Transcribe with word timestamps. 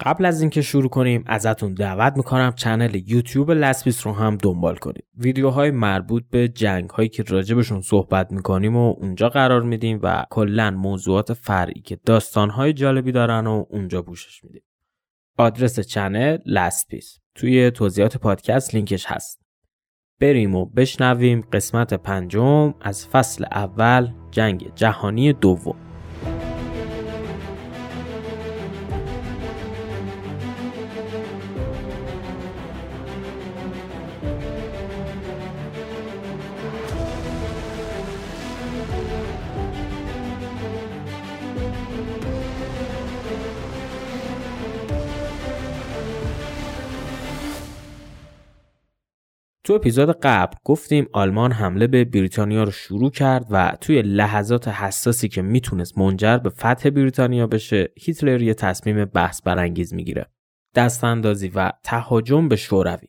قبل 0.00 0.24
از 0.24 0.40
اینکه 0.40 0.62
شروع 0.62 0.88
کنیم 0.88 1.24
ازتون 1.26 1.74
دعوت 1.74 2.16
می‌کنم 2.16 2.52
channel 2.56 3.02
یوتیوب 3.06 3.50
لسپیس 3.50 4.06
رو 4.06 4.12
هم 4.12 4.36
دنبال 4.36 4.76
کنید. 4.76 5.04
ویدیوهای 5.18 5.70
مربوط 5.70 6.24
به 6.30 6.48
جنگ 6.48 6.90
هایی 6.90 7.08
که 7.08 7.22
راجبشون 7.22 7.80
صحبت 7.80 8.32
می‌کنیم 8.32 8.76
و 8.76 8.94
اونجا 8.98 9.28
قرار 9.28 9.62
میدیم 9.62 10.00
و 10.02 10.24
کلا 10.30 10.70
موضوعات 10.70 11.32
فرعی 11.32 11.80
که 11.80 11.98
داستان 12.04 12.50
های 12.50 12.72
جالبی 12.72 13.12
دارن 13.12 13.46
و 13.46 13.64
اونجا 13.70 14.02
پوشش 14.02 14.44
میدیم. 14.44 14.62
آدرس 15.38 15.80
channel 15.80 16.38
لسپیس. 16.46 17.18
توی 17.34 17.70
توضیحات 17.70 18.16
پادکست 18.16 18.74
لینکش 18.74 19.06
هست. 19.06 19.40
بریم 20.20 20.54
و 20.54 20.64
بشنویم 20.64 21.40
قسمت 21.52 21.94
پنجم 21.94 22.74
از 22.80 23.06
فصل 23.06 23.44
اول 23.52 24.12
جنگ 24.30 24.72
جهانی 24.74 25.32
دوم. 25.32 25.87
تو 49.68 49.74
اپیزود 49.74 50.10
قبل 50.22 50.56
گفتیم 50.64 51.08
آلمان 51.12 51.52
حمله 51.52 51.86
به 51.86 52.04
بریتانیا 52.04 52.62
رو 52.62 52.70
شروع 52.70 53.10
کرد 53.10 53.46
و 53.50 53.72
توی 53.80 54.02
لحظات 54.02 54.68
حساسی 54.68 55.28
که 55.28 55.42
می‌تونست 55.42 55.98
منجر 55.98 56.38
به 56.38 56.50
فتح 56.50 56.90
بریتانیا 56.90 57.46
بشه 57.46 57.92
هیتلر 58.00 58.42
یه 58.42 58.54
تصمیم 58.54 59.04
بحث 59.04 59.42
برانگیز 59.42 59.94
می‌گیره. 59.94 60.26
دست 60.74 61.04
اندازی 61.04 61.48
و 61.48 61.72
تهاجم 61.84 62.48
به 62.48 62.56
شوروی. 62.56 63.08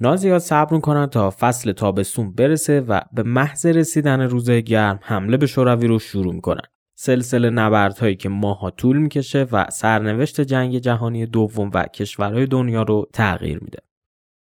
نازیات 0.00 0.42
صبر 0.42 0.78
کنند 0.78 1.08
تا 1.08 1.30
فصل 1.30 1.72
تابستون 1.72 2.32
برسه 2.32 2.80
و 2.80 3.00
به 3.12 3.22
محض 3.22 3.66
رسیدن 3.66 4.20
روزهای 4.20 4.62
گرم 4.62 4.98
حمله 5.02 5.36
به 5.36 5.46
شوروی 5.46 5.86
رو 5.86 5.98
شروع 5.98 6.34
می‌کنن. 6.34 6.66
سلسله 6.98 7.50
نبردهایی 7.50 8.16
که 8.16 8.28
ماها 8.28 8.70
طول 8.70 8.96
می‌کشه 8.96 9.46
و 9.52 9.66
سرنوشت 9.70 10.40
جنگ 10.40 10.78
جهانی 10.78 11.26
دوم 11.26 11.70
و 11.74 11.82
کشورهای 11.82 12.46
دنیا 12.46 12.82
رو 12.82 13.08
تغییر 13.12 13.58
میده. 13.58 13.78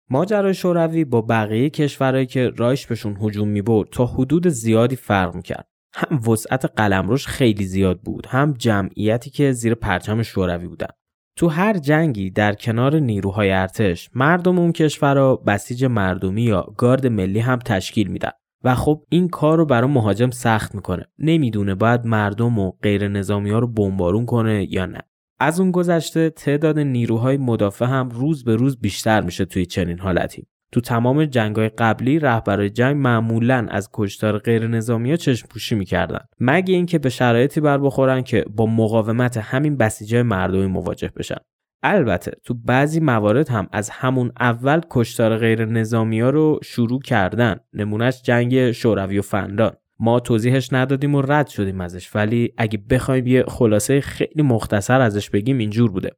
ماجرای 0.10 0.54
شوروی 0.54 1.06
با 1.06 1.22
بقیه 1.22 1.70
کشورهایی 1.70 2.26
که 2.26 2.50
رایش 2.50 2.88
بهشون 2.88 3.18
هجوم 3.22 3.48
می‌برد 3.48 3.90
تا 3.90 4.06
حدود 4.06 4.48
زیادی 4.48 4.96
فرق 4.96 5.36
می‌کرد. 5.36 5.68
هم 5.94 6.30
وسعت 6.30 6.66
قلمروش 6.66 7.28
خیلی 7.28 7.66
زیاد 7.66 8.02
بود 8.02 8.26
هم 8.26 8.54
جمعیتی 8.58 9.30
که 9.30 9.52
زیر 9.52 9.76
پرچم 9.76 10.22
شوروی 10.22 10.68
بودن. 10.68 10.88
تو 11.36 11.48
هر 11.48 11.78
جنگی 11.78 12.30
در 12.30 12.54
کنار 12.54 13.00
نیروهای 13.00 13.52
ارتش 13.52 14.10
مردم 14.16 14.60
اون 14.60 14.72
کشورها 14.72 15.36
بسیج 15.36 15.86
مردمی 15.86 16.42
یا 16.42 16.74
گارد 16.78 17.08
ملی 17.08 17.40
هم 17.40 17.60
تشکیل 17.60 18.08
میدن. 18.08 18.32
و 18.64 18.76
خب 18.76 19.04
این 19.10 19.28
کار 19.28 19.58
رو 19.58 19.66
برای 19.66 19.90
مهاجم 19.90 20.30
سخت 20.30 20.76
می‌کنه. 20.76 21.06
نمی‌دونه 21.20 21.76
باید 21.76 22.06
مردم 22.06 22.60
و 22.60 22.72
غیر 22.72 23.08
نظامی 23.08 23.50
ها 23.50 23.60
رو 23.60 23.68
بمبارون 23.68 24.26
کنه 24.26 24.74
یا 24.74 24.86
نه. 24.86 25.02
از 25.40 25.60
اون 25.60 25.72
گذشته 25.72 26.30
تعداد 26.30 26.80
نیروهای 26.80 27.38
مدافع 27.38 27.86
هم 27.86 28.10
روز 28.10 28.44
به 28.44 28.56
روز 28.56 28.80
بیشتر 28.80 29.22
میشه 29.22 29.46
توی 29.46 29.66
چنین 29.66 30.00
حالتی. 30.00 30.48
تو 30.72 30.82
تمام 30.82 31.26
جنگهای 31.26 31.70
قبلی 31.70 32.20
رهبرای 32.20 32.70
جنگ 32.70 32.98
معمولا 32.98 33.68
از 33.70 33.90
کشتار 33.94 34.38
غیر 34.38 34.68
نظامی 34.68 35.10
ها 35.10 35.16
چشم 35.16 35.48
پوشی 35.48 35.76
می‌کردن. 35.76 36.20
مگه 36.40 36.74
اینکه 36.74 37.00
به 37.00 37.10
شرایطی 37.10 37.62
بر 37.62 37.78
بخورن 37.78 38.22
که 38.22 38.46
با 38.56 38.66
مقاومت 38.66 39.38
همین 39.38 39.78
بسیجای 39.78 40.24
مردمی 40.24 40.66
مواجه 40.66 41.12
بشن. 41.18 41.38
البته 41.84 42.32
تو 42.44 42.54
بعضی 42.54 43.00
موارد 43.00 43.50
هم 43.50 43.68
از 43.72 43.90
همون 43.90 44.32
اول 44.40 44.82
کشتار 44.90 45.38
غیر 45.38 45.66
نظامی 45.66 46.20
ها 46.20 46.30
رو 46.30 46.60
شروع 46.64 47.02
کردن. 47.02 47.56
نمونهش 47.74 48.22
جنگ 48.22 48.72
شوروی 48.72 49.20
و 49.20 49.22
فنلاند 49.22 49.78
ما 50.00 50.20
توضیحش 50.20 50.74
ندادیم 50.74 51.16
و 51.16 51.22
رد 51.22 51.48
شدیم 51.48 51.82
ازش. 51.82 52.16
ولی 52.16 52.54
اگه 52.58 52.78
بخوایم 52.90 53.28
یه 53.28 53.44
خلاصه 53.48 54.02
خیلی 54.02 54.44
مختصر 54.44 55.02
ازش 55.02 55.30
بگیم 55.30 55.58
اینجور 55.58 55.92
بوده. 55.92 56.12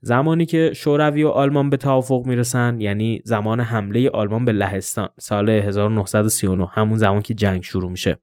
زمانی 0.00 0.46
که 0.46 0.72
شوروی 0.74 1.22
و 1.22 1.28
آلمان 1.28 1.70
به 1.70 1.76
توافق 1.76 2.26
می‌رسن 2.26 2.80
یعنی 2.80 3.20
زمان 3.24 3.60
حمله 3.60 4.10
آلمان 4.10 4.44
به 4.44 4.52
لهستان 4.52 5.08
سال 5.18 5.50
1939 5.50 6.68
همون 6.72 6.98
زمان 6.98 7.22
که 7.22 7.34
جنگ 7.34 7.62
شروع 7.62 7.90
میشه. 7.90 8.18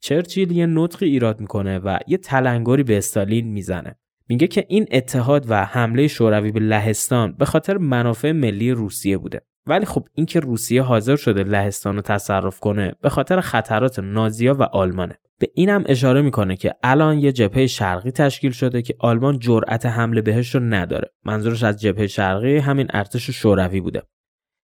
چرچیل 0.00 0.50
یه 0.50 0.66
نطقی 0.66 1.06
ایراد 1.06 1.40
می‌کنه 1.40 1.78
و 1.78 1.98
یه 2.06 2.18
تلنگری 2.18 2.82
به 2.82 2.98
استالین 2.98 3.46
می‌زنه. 3.46 3.96
میگه 4.28 4.46
که 4.46 4.66
این 4.68 4.86
اتحاد 4.90 5.46
و 5.48 5.64
حمله 5.64 6.08
شوروی 6.08 6.52
به 6.52 6.60
لهستان 6.60 7.32
به 7.32 7.44
خاطر 7.44 7.76
منافع 7.76 8.32
ملی 8.32 8.72
روسیه 8.72 9.18
بوده. 9.18 9.40
ولی 9.66 9.84
خب 9.84 10.08
اینکه 10.14 10.40
روسیه 10.40 10.82
حاضر 10.82 11.16
شده 11.16 11.42
لهستان 11.42 11.96
رو 11.96 12.02
تصرف 12.02 12.60
کنه 12.60 12.92
به 13.02 13.08
خاطر 13.08 13.40
خطرات 13.40 13.98
نازیا 13.98 14.54
و 14.54 14.62
آلمانه. 14.62 15.18
به 15.38 15.48
اینم 15.54 15.84
اشاره 15.86 16.22
می‌کنه 16.22 16.56
که 16.56 16.74
الان 16.82 17.18
یه 17.18 17.32
جبهه 17.32 17.66
شرقی 17.66 18.10
تشکیل 18.10 18.52
شده 18.52 18.82
که 18.82 18.94
آلمان 18.98 19.38
جرأت 19.38 19.86
حمله 19.86 20.22
بهش 20.22 20.54
رو 20.54 20.60
نداره. 20.60 21.10
منظورش 21.24 21.62
از 21.62 21.80
جبهه 21.80 22.06
شرقی 22.06 22.56
همین 22.56 22.86
ارتش 22.90 23.30
شوروی 23.30 23.80
بوده. 23.80 24.02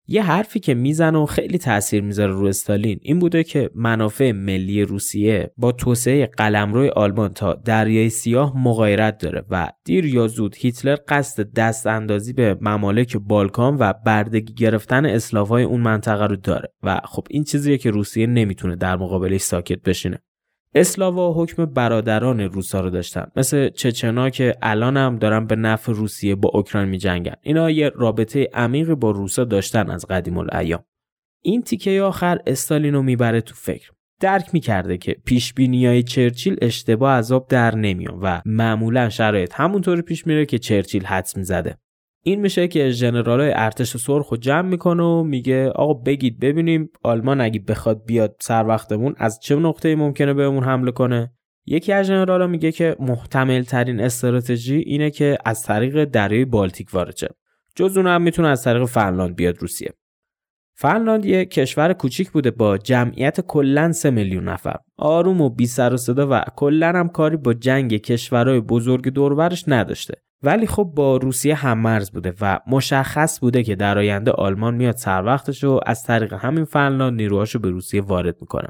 یه 0.08 0.24
حرفی 0.24 0.60
که 0.60 0.74
می‌زنه 0.74 1.18
و 1.18 1.26
خیلی 1.26 1.58
تاثیر 1.58 2.04
می‌ذاره 2.04 2.32
رو 2.32 2.46
استالین 2.46 3.00
این 3.02 3.20
بوده 3.20 3.44
که 3.44 3.70
منافع 3.76 4.32
ملی 4.32 4.84
روسیه 4.84 5.52
با 5.58 5.72
توسعه 5.72 6.26
قلمروی 6.26 6.90
آلمان 6.90 7.34
تا 7.34 7.54
دریای 7.54 8.10
سیاه 8.10 8.58
مغایرت 8.58 9.18
داره 9.18 9.44
و 9.50 9.72
دیر 9.86 10.06
یا 10.06 10.28
زود 10.28 10.56
هیتلر 10.58 10.98
قصد 11.08 11.54
دست 11.54 11.88
اندازی 11.88 12.34
به 12.34 12.58
ممالک 12.62 13.18
بالکان 13.18 13.78
و 13.80 13.94
بردگی 14.06 14.54
گرفتن 14.54 15.06
اسلافای 15.06 15.64
اون 15.64 15.82
منطقه 15.82 16.26
رو 16.26 16.36
داره. 16.36 16.74
و 16.84 17.02
خب 17.06 17.28
این 17.30 17.44
چیزیه 17.44 17.78
که 17.78 17.92
روسیه 17.92 18.28
نمی‌تونه 18.28 18.76
در 18.76 18.96
مقابلش 18.96 19.42
ساکت 19.42 19.82
بشینه. 19.82 20.24
اسلاوا 20.76 21.34
حکم 21.34 21.66
برادران 21.66 22.40
روسا 22.40 22.82
رو 22.82 22.90
داشتن. 22.90 23.28
مثل 23.36 23.70
چچنا 23.70 24.30
که 24.30 24.56
الان 24.62 24.98
هم 24.98 25.18
دارن 25.18 25.46
به 25.48 25.56
نفع 25.56 25.92
روسیه 25.92 26.36
با 26.36 26.50
اوکراین 26.54 26.90
می 26.90 26.98
جنگن 26.98 27.36
اینا 27.42 27.72
یه 27.72 27.92
رابطه 27.96 28.50
عمیقی 28.54 28.96
با 28.96 29.12
روسا 29.12 29.44
داشتن 29.44 29.90
از 29.90 30.06
قدیم 30.06 30.38
الایام. 30.38 30.84
این 31.44 31.62
تیکه 31.62 32.02
آخر 32.02 32.40
استالین 32.48 32.94
رو 32.94 33.02
می‌بره 33.02 33.42
تو 33.42 33.56
فکر. 33.56 33.90
درک 34.20 34.50
می‌کرده 34.54 34.98
که 34.98 35.16
پیش 35.26 35.54
های 35.58 36.04
چرچیل 36.04 36.58
اشتباه 36.62 37.18
عذاب 37.18 37.48
در 37.48 37.76
نمیان 37.76 38.20
و 38.22 38.42
معمولا 38.46 39.10
شرایط 39.10 39.54
همونطوری 39.56 40.02
پیش 40.02 40.28
میره 40.28 40.46
که 40.46 40.60
چرچیل 40.60 41.06
حدس 41.06 41.38
می‌زده. 41.38 41.78
این 42.24 42.42
میشه 42.42 42.68
که 42.68 42.90
ژنرالای 42.90 43.52
ارتش 43.56 43.98
سرخ 43.98 44.30
رو 44.30 44.38
جمع 44.38 44.70
می‌کنه 44.70 45.04
و 45.04 45.24
میگه 45.24 45.70
آقا 45.70 45.94
بگید 45.94 46.40
ببینیم 46.40 46.90
آلمان 47.04 47.42
اگه 47.42 47.60
بخواد 47.60 48.06
بیاد 48.06 48.36
سر 48.40 48.68
وقتمون 48.68 49.16
از 49.18 49.40
چه 49.40 49.56
نقطه 49.56 49.96
ممکنه 49.96 50.34
بهمون 50.34 50.64
حمله 50.64 50.92
کنه؟ 50.92 51.34
یکی 51.66 51.94
از 51.94 52.06
ژنرالا 52.06 52.48
میگه 52.48 52.72
که 52.72 52.96
محتمل 53.00 53.62
ترین 53.62 54.00
استراتژی 54.00 54.78
اینه 54.78 55.10
که 55.10 55.38
از 55.46 55.64
طریق 55.64 56.04
دریای 56.04 56.46
بالتیک 56.46 56.94
وارد 56.94 57.18
شه 57.18 57.30
جز 57.76 57.98
اون 57.98 58.08
هم 58.08 58.22
می‌تونه 58.22 58.48
از 58.48 58.64
طریق 58.64 58.86
فنلاند 58.86 59.36
بیاد 59.36 59.58
روسیه. 59.58 59.94
فنلاند 60.76 61.26
یه 61.26 61.46
کشور 61.46 61.94
کوچیک 61.94 62.32
بوده 62.32 62.52
با 62.52 62.78
جمعیت 62.78 63.42
کلا 63.42 63.92
3 63.92 64.10
میلیون 64.10 64.50
نفر. 64.50 64.76
آروم 64.98 65.42
و 65.42 65.50
بی 65.50 65.68
سر 65.68 65.94
و 65.94 65.98
صدا 65.98 66.28
و 66.32 66.44
کلا 66.56 66.88
هم 66.88 67.10
کاری 67.10 67.38
با 67.38 67.54
جنگ 67.54 67.98
کشورهای 67.98 68.60
بزرگ 68.60 69.08
دورورش 69.08 69.64
نداشته. 69.68 70.14
ولی 70.44 70.68
خب 70.68 70.84
با 70.96 71.18
روسیه 71.18 71.56
هم 71.56 71.78
مرز 71.80 72.12
بوده 72.12 72.34
و 72.42 72.60
مشخص 72.68 73.40
بوده 73.40 73.64
که 73.64 73.76
در 73.76 73.98
آینده 73.98 74.32
آلمان 74.32 74.76
میاد 74.76 74.96
سر 74.96 75.24
وقتش 75.26 75.64
و 75.64 75.80
از 75.86 76.04
طریق 76.04 76.34
همین 76.34 76.66
فنلاند 76.66 77.18
نیروهاشو 77.18 77.60
به 77.60 77.70
روسیه 77.70 78.02
وارد 78.02 78.38
می‌کنه. 78.42 78.68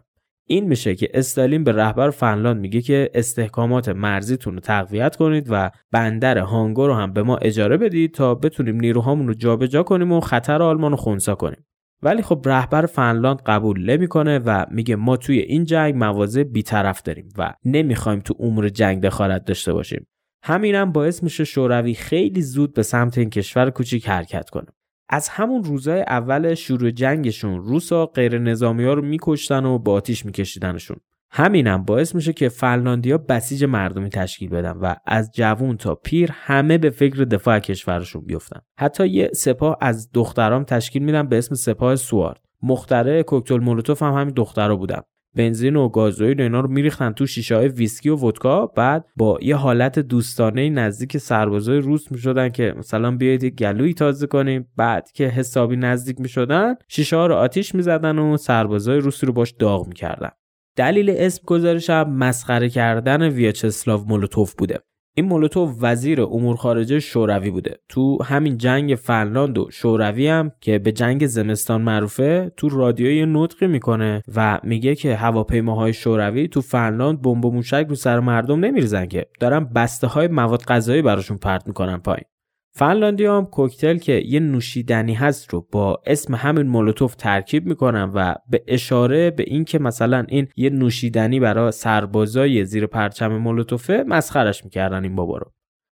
این 0.48 0.68
میشه 0.68 0.96
که 0.96 1.10
استالین 1.14 1.64
به 1.64 1.72
رهبر 1.72 2.10
فنلاند 2.10 2.62
میگه 2.62 2.82
که 2.82 3.10
استحکامات 3.14 3.90
مرزیتون 3.90 4.54
رو 4.54 4.60
تقویت 4.60 5.16
کنید 5.16 5.48
و 5.50 5.72
بندر 5.92 6.38
هانگو 6.38 6.88
رو 6.88 6.94
هم 6.94 7.14
به 7.14 7.24
ما 7.24 7.38
اجاره 7.38 7.78
بدید 7.78 8.14
تا 8.14 8.36
بتونیم 8.36 8.76
نیروهامون 8.76 9.28
رو 9.28 9.34
جابجا 9.34 9.84
کنیم 9.84 10.12
و 10.12 10.20
خطر 10.20 10.62
آلمان 10.62 10.92
رو 10.92 10.98
خونسا 10.98 11.36
کنیم. 11.36 11.66
ولی 12.04 12.22
خب 12.22 12.42
رهبر 12.46 12.86
فنلاند 12.86 13.42
قبول 13.46 13.90
نمی‌کنه 13.90 14.40
و 14.40 14.66
میگه 14.72 14.96
ما 14.96 15.18
توی 15.18 15.40
این 15.40 15.66
جنگ 15.66 15.96
مواضع 15.96 16.44
بیطرف 16.44 17.02
داریم 17.02 17.30
و 17.38 17.54
نمی‌خوایم 17.66 18.20
تو 18.20 18.36
امور 18.40 18.70
جنگ 18.70 19.04
دخالت 19.04 19.46
داشته 19.46 19.74
باشیم. 19.74 20.08
همینم 20.44 20.92
باعث 20.92 21.24
میشه 21.24 21.44
شوروی 21.44 21.94
خیلی 21.94 22.42
زود 22.42 22.74
به 22.74 22.84
سمت 22.84 23.18
این 23.18 23.30
کشور 23.30 23.70
کوچیک 23.70 24.10
حرکت 24.10 24.50
کنه. 24.50 24.68
از 25.10 25.30
همون 25.30 25.64
روزای 25.64 26.02
اول 26.02 26.54
شروع 26.54 26.92
جنگشون 26.92 27.64
روسا 27.64 28.06
غیر 28.06 28.40
نظامی 28.40 28.84
ها 28.84 28.94
رو 28.94 29.02
میکشتن 29.02 29.66
و 29.66 29.80
با 29.80 29.94
آتیش 29.94 30.26
میکشیدنشون. 30.26 30.98
همینم 31.34 31.84
باعث 31.84 32.16
میشه 32.16 32.34
که 32.34 32.50
فنلاندیا 32.50 33.18
بسیج 33.18 33.64
مردمی 33.64 34.10
تشکیل 34.10 34.50
بدن 34.50 34.72
و 34.72 34.96
از 35.06 35.32
جوون 35.34 35.78
تا 35.78 35.96
پیر 35.96 36.30
همه 36.34 36.78
به 36.78 36.90
فکر 36.90 37.24
دفاع 37.24 37.60
کشورشون 37.60 38.26
بیفتن. 38.26 38.60
حتی 38.78 39.08
یه 39.08 39.30
سپاه 39.34 39.78
از 39.82 40.10
دخترام 40.14 40.64
تشکیل 40.64 41.04
میدن 41.04 41.28
به 41.28 41.38
اسم 41.38 41.56
سپاه 41.56 41.96
سوارد. 41.96 42.42
مختره 42.64 43.24
کوکتل 43.24 43.58
مولوتوف 43.58 44.04
هم 44.04 44.14
همین 44.14 44.34
دخترها 44.34 44.76
بودن. 44.76 45.02
بنزین 45.36 45.76
و 45.76 45.90
گازوئیل 45.90 46.40
و 46.40 46.44
اینا 46.44 46.60
رو 46.60 46.72
میریختن 46.72 47.12
تو 47.12 47.26
شیشه 47.26 47.56
های 47.56 47.68
ویسکی 47.68 48.10
و 48.10 48.16
ودکا. 48.16 48.66
بعد 48.66 49.06
با 49.16 49.40
یه 49.42 49.56
حالت 49.56 50.00
دوستانه 50.00 50.70
نزدیک 50.70 51.18
سربازای 51.18 51.78
روس 51.78 52.12
می‌شدن 52.12 52.50
که 52.50 52.74
مثلا 52.78 53.12
بیاید 53.12 53.46
گلوی 53.46 53.94
تازه 53.94 54.28
کنیم. 54.28 54.68
بعد 54.78 55.12
که 55.12 55.28
حسابی 55.28 55.76
نزدیک 55.76 56.22
می‌شدن 56.22 56.76
شیشه 56.88 57.16
ها 57.16 57.28
رو 57.28 57.36
آتیش 57.36 57.76
می‌زدن 57.76 58.20
و 58.20 58.38
سربازای 58.38 59.00
روسی 59.00 59.26
رو 59.26 59.34
باش 59.34 59.52
داغ 59.52 59.88
می‌کردن. 59.88 60.30
دلیل 60.76 61.10
اسم 61.18 61.44
گذارش 61.46 61.90
هم 61.90 62.18
مسخره 62.18 62.70
کردن 62.70 63.30
ویاچسلاو 63.30 64.06
مولوتوف 64.06 64.54
بوده. 64.56 64.80
این 65.16 65.26
مولوتوف 65.26 65.76
وزیر 65.82 66.22
امور 66.22 66.56
خارجه 66.56 67.00
شوروی 67.00 67.50
بوده. 67.50 67.80
تو 67.90 68.24
همین 68.24 68.58
جنگ 68.58 68.96
فنلاند 68.96 69.58
و 69.58 69.68
شوروی 69.72 70.28
هم 70.28 70.52
که 70.62 70.80
به 70.80 70.92
جنگ 70.92 71.28
زمستان 71.28 71.82
معروفه 71.82 72.52
تو 72.58 72.70
رادیوی 72.70 73.26
نطقی 73.26 73.68
می‌کنه 73.68 74.22
و 74.36 74.60
میگه 74.64 74.96
که 74.96 75.16
هواپیماهای 75.16 75.94
شوروی 75.94 76.48
تو 76.48 76.62
فنلاند 76.62 77.22
بمب 77.22 77.46
و 77.46 77.52
موشک 77.52 77.86
رو 77.90 77.96
سر 77.96 78.20
مردم 78.20 78.60
نمیریزن 78.60 79.06
که 79.06 79.26
دارن 79.40 79.64
بسته 79.76 80.08
های 80.08 80.28
مواد 80.28 80.64
غذایی 80.64 81.02
براشون 81.02 81.38
پرت 81.38 81.68
می‌کنن 81.68 81.98
پایین. 81.98 82.31
فنلاندی 82.74 83.26
هم 83.26 83.46
کوکتل 83.46 83.98
که 83.98 84.24
یه 84.26 84.40
نوشیدنی 84.40 85.14
هست 85.14 85.54
رو 85.54 85.68
با 85.72 86.02
اسم 86.06 86.36
همین 86.36 86.68
مولوتوف 86.68 87.16
ترکیب 87.16 87.66
می‌کنن 87.66 88.12
و 88.14 88.36
به 88.50 88.64
اشاره 88.68 89.32
به 89.32 89.44
اینکه 89.48 89.80
مثلا 89.80 90.26
این 90.30 90.48
یه 90.56 90.70
نوشیدنی 90.70 91.40
برای 91.40 91.72
سربازای 91.72 92.66
زیر 92.66 92.86
پرچم 92.86 93.38
مولوتوفه 93.38 94.04
مسخرش 94.08 94.64
می‌کردن 94.64 95.04
این 95.04 95.16
بابا 95.16 95.38
رو. 95.38 95.52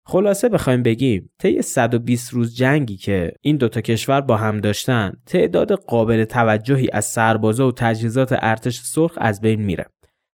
خلاصه 0.07 0.49
بخوایم 0.49 0.83
بگیم 0.83 1.31
طی 1.39 1.63
120 1.63 2.33
روز 2.33 2.57
جنگی 2.57 2.97
که 2.97 3.33
این 3.41 3.57
دوتا 3.57 3.81
کشور 3.81 4.21
با 4.21 4.37
هم 4.37 4.61
داشتن 4.61 5.13
تعداد 5.27 5.73
قابل 5.73 6.25
توجهی 6.25 6.89
از 6.93 7.05
سربازا 7.05 7.69
و 7.69 7.73
تجهیزات 7.73 8.35
ارتش 8.43 8.81
سرخ 8.81 9.13
از 9.17 9.41
بین 9.41 9.63
میره. 9.63 9.87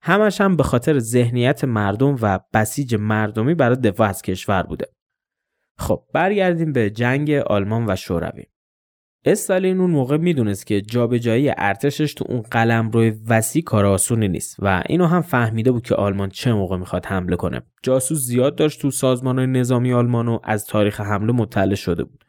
همش 0.02 0.40
هم 0.40 0.56
به 0.56 0.62
خاطر 0.62 0.98
ذهنیت 0.98 1.64
مردم 1.64 2.16
و 2.22 2.40
بسیج 2.54 2.94
مردمی 2.94 3.54
برای 3.54 3.76
دفاع 3.76 4.08
از 4.08 4.22
کشور 4.22 4.62
بوده. 4.62 4.86
خب 5.78 6.02
برگردیم 6.12 6.72
به 6.72 6.90
جنگ 6.90 7.30
آلمان 7.30 7.84
و 7.88 7.96
شوروی. 7.96 8.44
استالین 9.24 9.80
اون 9.80 9.90
موقع 9.90 10.16
می‌دونست 10.16 10.66
که 10.66 10.80
جابجایی 10.80 11.52
ارتشش 11.56 12.14
تو 12.14 12.24
اون 12.28 12.40
قلم 12.40 12.90
روی 12.90 13.14
وسیع 13.28 13.62
کار 13.62 13.86
آسونی 13.86 14.28
نیست 14.28 14.56
و 14.58 14.82
اینو 14.86 15.06
هم 15.06 15.22
فهمیده 15.22 15.72
بود 15.72 15.82
که 15.82 15.94
آلمان 15.94 16.28
چه 16.28 16.52
موقع 16.52 16.76
می‌خواد 16.76 17.06
حمله 17.06 17.36
کنه. 17.36 17.62
جاسوس 17.82 18.18
زیاد 18.18 18.56
داشت 18.56 18.80
تو 18.80 18.90
سازمان 18.90 19.56
نظامی 19.56 19.92
آلمان 19.92 20.28
و 20.28 20.38
از 20.44 20.66
تاریخ 20.66 21.00
حمله 21.00 21.32
مطلع 21.32 21.74
شده 21.74 22.04
بود. 22.04 22.24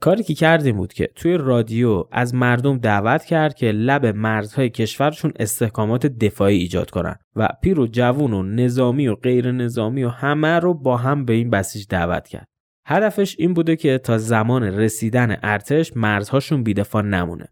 کاری 0.00 0.22
که 0.22 0.34
کردیم 0.34 0.76
بود 0.76 0.92
که 0.92 1.08
توی 1.14 1.36
رادیو 1.36 2.04
از 2.12 2.34
مردم 2.34 2.78
دعوت 2.78 3.24
کرد 3.24 3.54
که 3.54 3.72
لب 3.72 4.06
مرزهای 4.06 4.70
کشورشون 4.70 5.32
استحکامات 5.38 6.06
دفاعی 6.06 6.58
ایجاد 6.58 6.90
کنن 6.90 7.16
و 7.36 7.48
پیر 7.62 7.80
و 7.80 7.86
جوون 7.86 8.32
و 8.32 8.42
نظامی 8.42 9.08
و 9.08 9.14
غیر 9.14 9.52
نظامی 9.52 10.04
و 10.04 10.08
همه 10.08 10.58
رو 10.58 10.74
با 10.74 10.96
هم 10.96 11.24
به 11.24 11.32
این 11.32 11.50
بسیج 11.50 11.86
دعوت 11.88 12.28
کرد. 12.28 12.46
هدفش 12.90 13.36
این 13.38 13.54
بوده 13.54 13.76
که 13.76 13.98
تا 13.98 14.18
زمان 14.18 14.62
رسیدن 14.62 15.36
ارتش 15.42 15.96
مرزهاشون 15.96 16.62
بیدفاع 16.62 17.02
نمونه. 17.02 17.48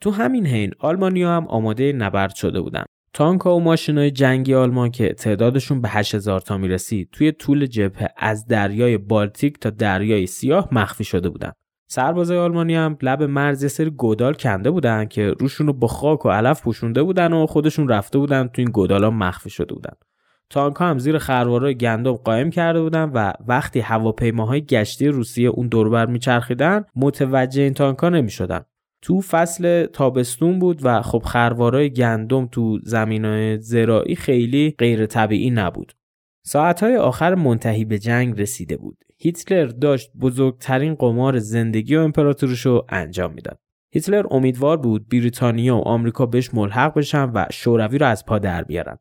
تو 0.00 0.10
همین 0.10 0.46
حین 0.46 0.72
آلمانیا 0.78 1.36
هم 1.36 1.48
آماده 1.48 1.92
نبرد 1.92 2.34
شده 2.34 2.60
بودن. 2.60 2.84
تانک 3.14 3.46
و 3.46 3.60
ماشینای 3.60 4.10
جنگی 4.10 4.54
آلمان 4.54 4.90
که 4.90 5.08
تعدادشون 5.08 5.80
به 5.80 5.88
8000 5.88 6.40
تا 6.40 6.58
می‌رسید 6.58 7.08
توی 7.12 7.32
طول 7.32 7.66
جبهه 7.66 8.08
از 8.16 8.46
دریای 8.46 8.98
بالتیک 8.98 9.58
تا 9.58 9.70
دریای 9.70 10.26
سیاه 10.26 10.68
مخفی 10.72 11.04
شده 11.04 11.28
بودن. 11.28 11.52
سربازای 11.90 12.38
آلمانی 12.38 12.74
هم 12.74 12.96
لب 13.02 13.22
مرز 13.22 13.62
یه 13.62 13.68
سری 13.68 13.90
گودال 13.90 14.34
کنده 14.34 14.70
بودن 14.70 15.04
که 15.04 15.30
روشون 15.40 15.66
رو 15.66 15.72
با 15.72 15.88
خاک 15.88 16.26
و 16.26 16.28
علف 16.28 16.62
پوشونده 16.62 17.02
بودن 17.02 17.32
و 17.32 17.46
خودشون 17.46 17.88
رفته 17.88 18.18
بودن 18.18 18.48
تو 18.48 18.62
این 18.62 18.70
گودالا 18.70 19.10
مخفی 19.10 19.50
شده 19.50 19.74
بودن. 19.74 19.92
تانک 20.50 20.76
هم 20.78 20.98
زیر 20.98 21.18
خروارای 21.18 21.74
گندم 21.74 22.12
قایم 22.12 22.50
کرده 22.50 22.82
بودن 22.82 23.10
و 23.14 23.32
وقتی 23.46 23.80
هواپیماهای 23.80 24.60
گشتی 24.60 25.08
روسیه 25.08 25.48
اون 25.48 25.68
دوربر 25.68 26.06
میچرخیدن 26.06 26.84
متوجه 26.96 27.62
این 27.62 27.74
تانک 27.74 27.98
ها 27.98 28.08
نمی‌شدن. 28.08 28.60
تو 29.02 29.20
فصل 29.20 29.86
تابستون 29.86 30.58
بود 30.58 30.80
و 30.82 31.02
خب 31.02 31.22
خروارای 31.26 31.90
گندم 31.90 32.46
تو 32.46 32.78
زمینای 32.82 33.58
زراعی 33.58 34.14
خیلی 34.14 34.74
غیر 34.78 35.06
طبیعی 35.06 35.50
نبود. 35.50 35.92
ساعتهای 36.44 36.96
آخر 36.96 37.34
منتهی 37.34 37.84
به 37.84 37.98
جنگ 37.98 38.40
رسیده 38.40 38.76
بود. 38.76 38.98
هیتلر 39.18 39.66
داشت 39.66 40.10
بزرگترین 40.20 40.94
قمار 40.94 41.38
زندگی 41.38 41.96
و 41.96 42.00
امپراتوریش 42.00 42.66
رو 42.66 42.86
انجام 42.88 43.32
می‌داد. 43.32 43.58
هیتلر 43.94 44.24
امیدوار 44.30 44.76
بود 44.76 45.08
بریتانیا 45.08 45.76
و 45.76 45.80
آمریکا 45.80 46.26
بهش 46.26 46.54
ملحق 46.54 46.94
بشن 46.94 47.30
و 47.34 47.46
شوروی 47.52 47.98
رو 47.98 48.06
از 48.06 48.26
پا 48.26 48.38
در 48.38 48.64
بیارن. 48.64 48.98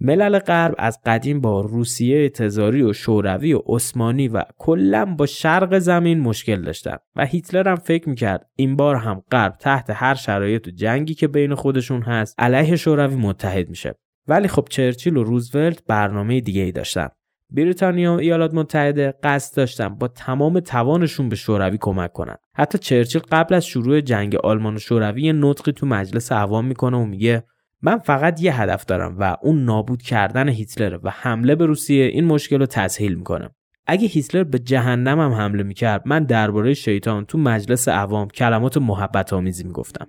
ملل 0.00 0.38
غرب 0.38 0.74
از 0.78 0.98
قدیم 1.06 1.40
با 1.40 1.60
روسیه 1.60 2.28
تزاری 2.28 2.82
و 2.82 2.92
شوروی 2.92 3.52
و 3.54 3.62
عثمانی 3.66 4.28
و 4.28 4.42
کلا 4.58 5.04
با 5.04 5.26
شرق 5.26 5.78
زمین 5.78 6.20
مشکل 6.20 6.62
داشتن 6.62 6.96
و 7.16 7.26
هیتلر 7.26 7.68
هم 7.68 7.76
فکر 7.76 8.08
می‌کرد 8.08 8.46
این 8.56 8.76
بار 8.76 8.96
هم 8.96 9.22
غرب 9.30 9.56
تحت 9.60 9.90
هر 9.90 10.14
شرایط 10.14 10.68
و 10.68 10.70
جنگی 10.70 11.14
که 11.14 11.28
بین 11.28 11.54
خودشون 11.54 12.02
هست 12.02 12.34
علیه 12.38 12.76
شوروی 12.76 13.16
متحد 13.16 13.68
میشه. 13.68 13.94
ولی 14.28 14.48
خب 14.48 14.66
چرچیل 14.70 15.16
و 15.16 15.24
روزولت 15.24 15.82
برنامه 15.86 16.40
دیگه 16.40 16.62
ای 16.62 16.72
داشتن. 16.72 17.08
بریتانیا 17.50 18.14
و 18.14 18.18
ایالات 18.18 18.54
متحده 18.54 19.14
قصد 19.22 19.56
داشتن 19.56 19.88
با 19.88 20.08
تمام 20.08 20.60
توانشون 20.60 21.28
به 21.28 21.36
شوروی 21.36 21.78
کمک 21.80 22.12
کنن. 22.12 22.36
حتی 22.54 22.78
چرچیل 22.78 23.22
قبل 23.32 23.54
از 23.54 23.66
شروع 23.66 24.00
جنگ 24.00 24.36
آلمان 24.36 24.74
و 24.74 24.78
شوروی 24.78 25.32
نطقی 25.32 25.72
تو 25.72 25.86
مجلس 25.86 26.32
عوام 26.32 26.64
می‌کنه 26.64 26.96
و 26.96 27.04
میگه 27.04 27.44
من 27.82 27.98
فقط 27.98 28.42
یه 28.42 28.60
هدف 28.60 28.84
دارم 28.84 29.16
و 29.18 29.36
اون 29.42 29.64
نابود 29.64 30.02
کردن 30.02 30.48
هیتلر 30.48 30.98
و 31.02 31.10
حمله 31.10 31.54
به 31.54 31.66
روسیه 31.66 32.04
این 32.04 32.24
مشکل 32.24 32.58
رو 32.58 32.66
تسهیل 32.66 33.14
می‌کنه 33.14 33.50
اگه 33.86 34.08
هیتلر 34.08 34.44
به 34.44 34.58
جهنم 34.58 35.20
هم 35.20 35.32
حمله 35.32 35.62
می‌کرد 35.62 36.02
من 36.06 36.24
درباره 36.24 36.74
شیطان 36.74 37.24
تو 37.24 37.38
مجلس 37.38 37.88
عوام 37.88 38.28
کلمات 38.28 38.76
محبت 38.76 39.32
آمیزی 39.32 39.64
می‌گفتم. 39.64 40.06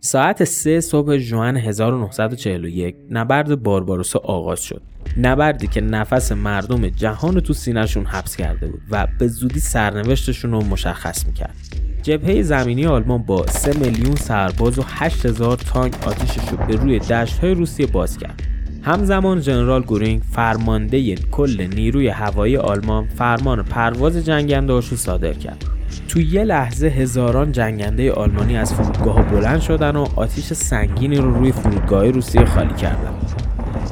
ساعت 0.00 0.44
سه 0.44 0.80
صبح 0.80 1.16
جوان 1.16 1.56
1941 1.56 2.96
نبرد 3.10 3.62
بارباروسا 3.62 4.18
آغاز 4.18 4.62
شد. 4.62 4.82
نبردی 5.18 5.66
که 5.66 5.80
نفس 5.80 6.32
مردم 6.32 6.88
جهان 6.88 7.40
تو 7.40 7.52
سینهشون 7.52 8.04
حبس 8.04 8.36
کرده 8.36 8.66
بود 8.66 8.80
و 8.90 9.06
به 9.18 9.28
زودی 9.28 9.60
سرنوشتشون 9.60 10.50
رو 10.50 10.64
مشخص 10.64 11.26
می‌کرد. 11.26 11.83
جبهه 12.04 12.42
زمینی 12.42 12.86
آلمان 12.86 13.22
با 13.22 13.46
3 13.46 13.78
میلیون 13.78 14.14
سرباز 14.14 14.78
و 14.78 14.82
8000 14.86 15.56
تانک 15.56 15.94
آتیشش 16.06 16.48
رو 16.48 16.56
به 16.56 16.76
روی 16.76 16.98
دشت 16.98 17.38
های 17.38 17.54
روسیه 17.54 17.86
باز 17.86 18.18
کرد. 18.18 18.42
همزمان 18.82 19.40
ژنرال 19.40 19.82
گورینگ 19.82 20.22
فرمانده 20.30 21.14
کل 21.14 21.66
نیروی 21.74 22.08
هوایی 22.08 22.56
آلمان 22.56 23.08
فرمان 23.18 23.62
پرواز 23.62 24.16
جنگنده 24.16 24.72
رو 24.72 24.80
صادر 24.80 25.32
کرد. 25.32 25.64
تو 26.08 26.20
یه 26.20 26.44
لحظه 26.44 26.86
هزاران 26.86 27.52
جنگنده 27.52 28.12
آلمانی 28.12 28.56
از 28.56 28.74
فرودگاه 28.74 29.22
بلند 29.22 29.60
شدن 29.60 29.96
و 29.96 30.06
آتیش 30.16 30.52
سنگینی 30.52 31.16
رو 31.16 31.34
روی 31.34 31.52
فرودگاه 31.52 32.10
روسیه 32.10 32.44
خالی 32.44 32.74
کردن. 32.74 33.14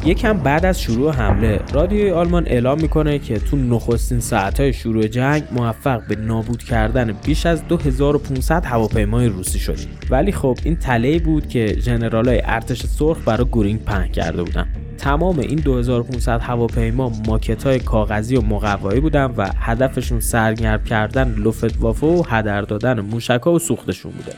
یکم 0.05 0.33
بعد 0.33 0.65
از 0.65 0.81
شروع 0.81 1.13
حمله 1.13 1.61
رادیوی 1.73 2.11
آلمان 2.11 2.47
اعلام 2.47 2.81
می‌کنه 2.81 3.19
که 3.19 3.39
تو 3.39 3.57
نخستین 3.57 4.21
ساعتهای 4.21 4.73
شروع 4.73 5.07
جنگ 5.07 5.43
موفق 5.53 6.07
به 6.09 6.17
نابود 6.17 6.63
کردن 6.63 7.13
بیش 7.13 7.47
از 7.47 7.69
2500 7.69 8.65
هواپیمای 8.65 9.29
روسی 9.29 9.59
شدیم. 9.59 9.89
ولی 10.11 10.33
خب 10.33 10.59
این 10.65 10.77
تله 10.77 11.19
بود 11.19 11.49
که 11.49 11.77
ژنرالای 11.81 12.43
ارتش 12.45 12.87
سرخ 12.87 13.19
برای 13.27 13.45
گورینگ 13.45 13.85
پهن 13.85 14.09
کرده 14.09 14.43
بودن. 14.43 14.67
تمام 14.99 15.39
این 15.39 15.59
2500 15.59 16.41
هواپیما 16.41 17.13
ماکت 17.27 17.63
های 17.63 17.79
کاغذی 17.79 18.37
و 18.37 18.41
مقوایی 18.41 19.01
بودن 19.01 19.35
و 19.37 19.49
هدفشون 19.57 20.21
سرگرم 20.21 20.85
کردن 20.85 21.35
لوفتوافه 21.35 22.07
و 22.07 22.23
هدر 22.29 22.63
دادن 22.63 23.01
موشک 23.01 23.47
و 23.47 23.59
سوختشون 23.59 24.13
بوده. 24.13 24.33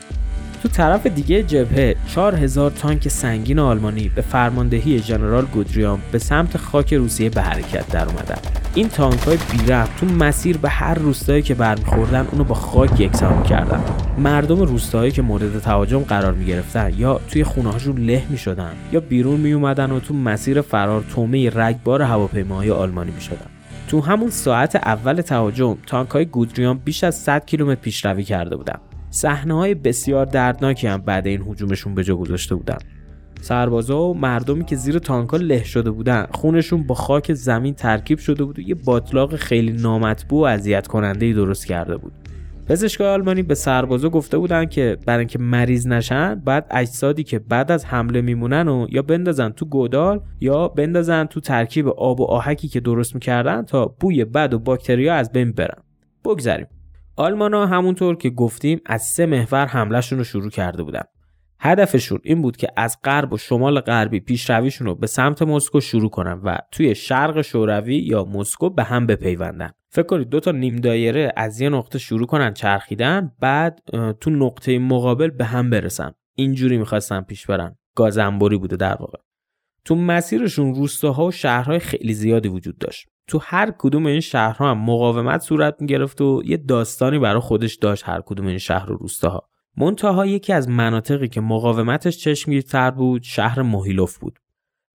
تو 0.65 0.71
طرف 0.71 1.07
دیگه 1.07 1.43
جبهه 1.43 1.95
4000 2.07 2.71
تانک 2.71 3.07
سنگین 3.07 3.59
آلمانی 3.59 4.09
به 4.09 4.21
فرماندهی 4.21 4.99
ژنرال 4.99 5.45
گودریان 5.45 5.99
به 6.11 6.19
سمت 6.19 6.57
خاک 6.57 6.93
روسیه 6.93 7.29
به 7.29 7.41
حرکت 7.41 7.87
در 7.87 8.05
اومدن. 8.05 8.37
این 8.75 8.89
تانک 8.89 9.19
های 9.19 9.37
بیرحم 9.51 9.89
تو 9.97 10.05
مسیر 10.05 10.57
به 10.57 10.69
هر 10.69 10.93
روستایی 10.93 11.41
که 11.41 11.55
برمیخوردن 11.55 12.27
اونو 12.31 12.43
با 12.43 12.55
خاک 12.55 12.99
یکسان 12.99 13.43
کردن 13.43 13.83
مردم 14.17 14.61
روستایی 14.61 15.11
که 15.11 15.21
مورد 15.21 15.59
تهاجم 15.59 15.99
قرار 15.99 16.33
می‌گرفتن 16.33 16.93
یا 16.97 17.19
توی 17.31 17.43
خونه 17.43 17.71
هاشون 17.71 17.97
له 17.97 18.23
می‌شدن 18.29 18.73
یا 18.91 18.99
بیرون 18.99 19.39
می 19.39 19.53
اومدن 19.53 19.91
و 19.91 19.99
تو 19.99 20.13
مسیر 20.13 20.61
فرار 20.61 21.03
تومه 21.15 21.49
رگبار 21.49 22.01
هواپیماهای 22.01 22.71
آلمانی 22.71 23.11
می‌شدن. 23.11 23.49
تو 23.87 24.01
همون 24.01 24.29
ساعت 24.29 24.75
اول 24.75 25.21
تهاجم 25.21 25.77
تانک 25.87 26.09
های 26.09 26.25
گودریان 26.25 26.77
بیش 26.85 27.03
از 27.03 27.15
100 27.15 27.45
کیلومتر 27.45 27.81
پیشروی 27.81 28.23
کرده 28.23 28.55
بودن. 28.55 28.77
صحنه 29.15 29.53
های 29.53 29.75
بسیار 29.75 30.25
دردناکی 30.25 30.87
هم 30.87 30.97
بعد 30.97 31.27
این 31.27 31.41
حجومشون 31.41 31.95
به 31.95 32.03
جا 32.03 32.15
گذاشته 32.15 32.55
بودن. 32.55 32.77
سربازا 33.41 34.01
و 34.01 34.13
مردمی 34.13 34.65
که 34.65 34.75
زیر 34.75 34.99
تانکا 34.99 35.37
له 35.37 35.63
شده 35.63 35.91
بودن. 35.91 36.27
خونشون 36.31 36.83
با 36.83 36.95
خاک 36.95 37.33
زمین 37.33 37.73
ترکیب 37.73 38.19
شده 38.19 38.43
بود 38.43 38.59
و 38.59 38.61
یه 38.61 38.75
باطلاق 38.75 39.35
خیلی 39.35 39.71
نامطبوع 39.71 40.41
و 40.41 40.45
اذیت 40.45 40.87
کننده 40.87 41.33
درست 41.33 41.65
کرده 41.65 41.97
بود. 41.97 42.13
پزشکای 42.67 43.07
آلمانی 43.07 43.43
به 43.43 43.55
سربازا 43.55 44.09
گفته 44.09 44.37
بودن 44.37 44.65
که 44.65 44.97
برای 45.05 45.19
اینکه 45.19 45.39
مریض 45.39 45.87
نشن 45.87 46.35
بعد 46.35 46.67
اجسادی 46.71 47.23
که 47.23 47.39
بعد 47.39 47.71
از 47.71 47.85
حمله 47.85 48.21
میمونن 48.21 48.67
و 48.67 48.87
یا 48.89 49.01
بندازن 49.01 49.49
تو 49.49 49.65
گودال 49.65 50.21
یا 50.39 50.67
بندازن 50.67 51.25
تو 51.25 51.39
ترکیب 51.39 51.87
آب 51.87 52.19
و 52.19 52.23
آهکی 52.23 52.67
که 52.67 52.79
درست 52.79 53.15
می‌کردن 53.15 53.61
تا 53.61 53.85
بوی 53.85 54.25
بد 54.25 54.53
و 54.53 54.59
باکتریا 54.59 55.15
از 55.15 55.31
بین 55.31 55.51
برن. 55.51 55.83
بگذریم. 56.25 56.67
آلمانا 57.17 57.65
همونطور 57.65 58.15
که 58.15 58.29
گفتیم 58.29 58.81
از 58.85 59.01
سه 59.01 59.25
محور 59.25 59.65
حملهشون 59.65 60.17
رو 60.17 60.23
شروع 60.23 60.49
کرده 60.49 60.83
بودن. 60.83 61.03
هدفشون 61.59 62.19
این 62.23 62.41
بود 62.41 62.57
که 62.57 62.67
از 62.77 62.97
غرب 63.03 63.33
و 63.33 63.37
شمال 63.37 63.79
غربی 63.79 64.19
پیشرویشون 64.19 64.87
رو 64.87 64.95
به 64.95 65.07
سمت 65.07 65.41
مسکو 65.41 65.79
شروع 65.79 66.09
کنن 66.09 66.41
و 66.43 66.57
توی 66.71 66.95
شرق 66.95 67.41
شوروی 67.41 67.95
یا 67.97 68.25
مسکو 68.25 68.69
به 68.69 68.83
هم 68.83 69.07
بپیوندن. 69.07 69.71
فکر 69.89 70.05
کنید 70.05 70.29
دو 70.29 70.39
تا 70.39 70.51
نیم 70.51 70.75
دایره 70.75 71.33
از 71.37 71.61
یه 71.61 71.69
نقطه 71.69 71.99
شروع 71.99 72.27
کنن 72.27 72.53
چرخیدن 72.53 73.31
بعد 73.39 73.79
تو 74.21 74.29
نقطه 74.29 74.79
مقابل 74.79 75.29
به 75.29 75.45
هم 75.45 75.69
برسن. 75.69 76.11
اینجوری 76.33 76.77
می‌خواستن 76.77 77.21
پیش 77.21 77.45
برن. 77.45 77.75
گازنبوری 77.95 78.57
بوده 78.57 78.75
در 78.75 78.95
واقع. 78.99 79.19
تو 79.85 79.95
مسیرشون 79.95 80.75
روستاها 80.75 81.25
و 81.25 81.31
شهرهای 81.31 81.79
خیلی 81.79 82.13
زیادی 82.13 82.49
وجود 82.49 82.77
داشت. 82.77 83.07
تو 83.27 83.39
هر 83.41 83.73
کدوم 83.77 84.05
این 84.05 84.19
شهرها 84.19 84.71
هم 84.71 84.77
مقاومت 84.77 85.41
صورت 85.41 85.75
می‌گرفت 85.79 86.21
و 86.21 86.41
یه 86.45 86.57
داستانی 86.57 87.19
برای 87.19 87.41
خودش 87.41 87.75
داشت 87.75 88.03
هر 88.05 88.21
کدوم 88.21 88.47
این 88.47 88.57
شهر 88.57 88.91
و 88.91 88.95
روستاها 88.95 89.49
منتها 89.77 90.25
یکی 90.25 90.53
از 90.53 90.69
مناطقی 90.69 91.27
که 91.27 91.41
مقاومتش 91.41 92.17
چشمگیرتر 92.17 92.91
بود 92.91 93.23
شهر 93.23 93.61
موهیلوف 93.61 94.17
بود 94.17 94.39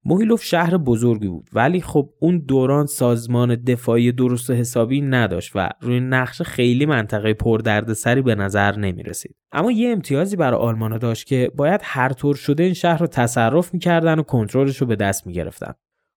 موهیلوف 0.04 0.44
شهر 0.44 0.76
بزرگی 0.76 1.28
بود 1.28 1.48
ولی 1.52 1.80
خب 1.80 2.10
اون 2.20 2.38
دوران 2.38 2.86
سازمان 2.86 3.54
دفاعی 3.54 4.12
درست 4.12 4.50
و 4.50 4.54
حسابی 4.54 5.00
نداشت 5.00 5.52
و 5.54 5.68
روی 5.80 6.00
نقشه 6.00 6.44
خیلی 6.44 6.86
منطقه 6.86 7.34
پردردسری 7.34 8.22
به 8.22 8.34
نظر 8.34 8.76
نمی 8.76 9.02
رسید. 9.02 9.36
اما 9.52 9.72
یه 9.72 9.90
امتیازی 9.90 10.36
برای 10.36 10.60
آلمانا 10.60 10.98
داشت 10.98 11.26
که 11.26 11.50
باید 11.56 11.80
هر 11.84 12.12
طور 12.12 12.34
شده 12.34 12.62
این 12.62 12.74
شهر 12.74 12.98
رو 12.98 13.06
تصرف 13.06 13.74
می‌کردن 13.74 14.18
و 14.18 14.22
کنترلش 14.22 14.76
رو 14.76 14.86
به 14.86 14.96
دست 14.96 15.26
می‌گرفتن. 15.26 15.72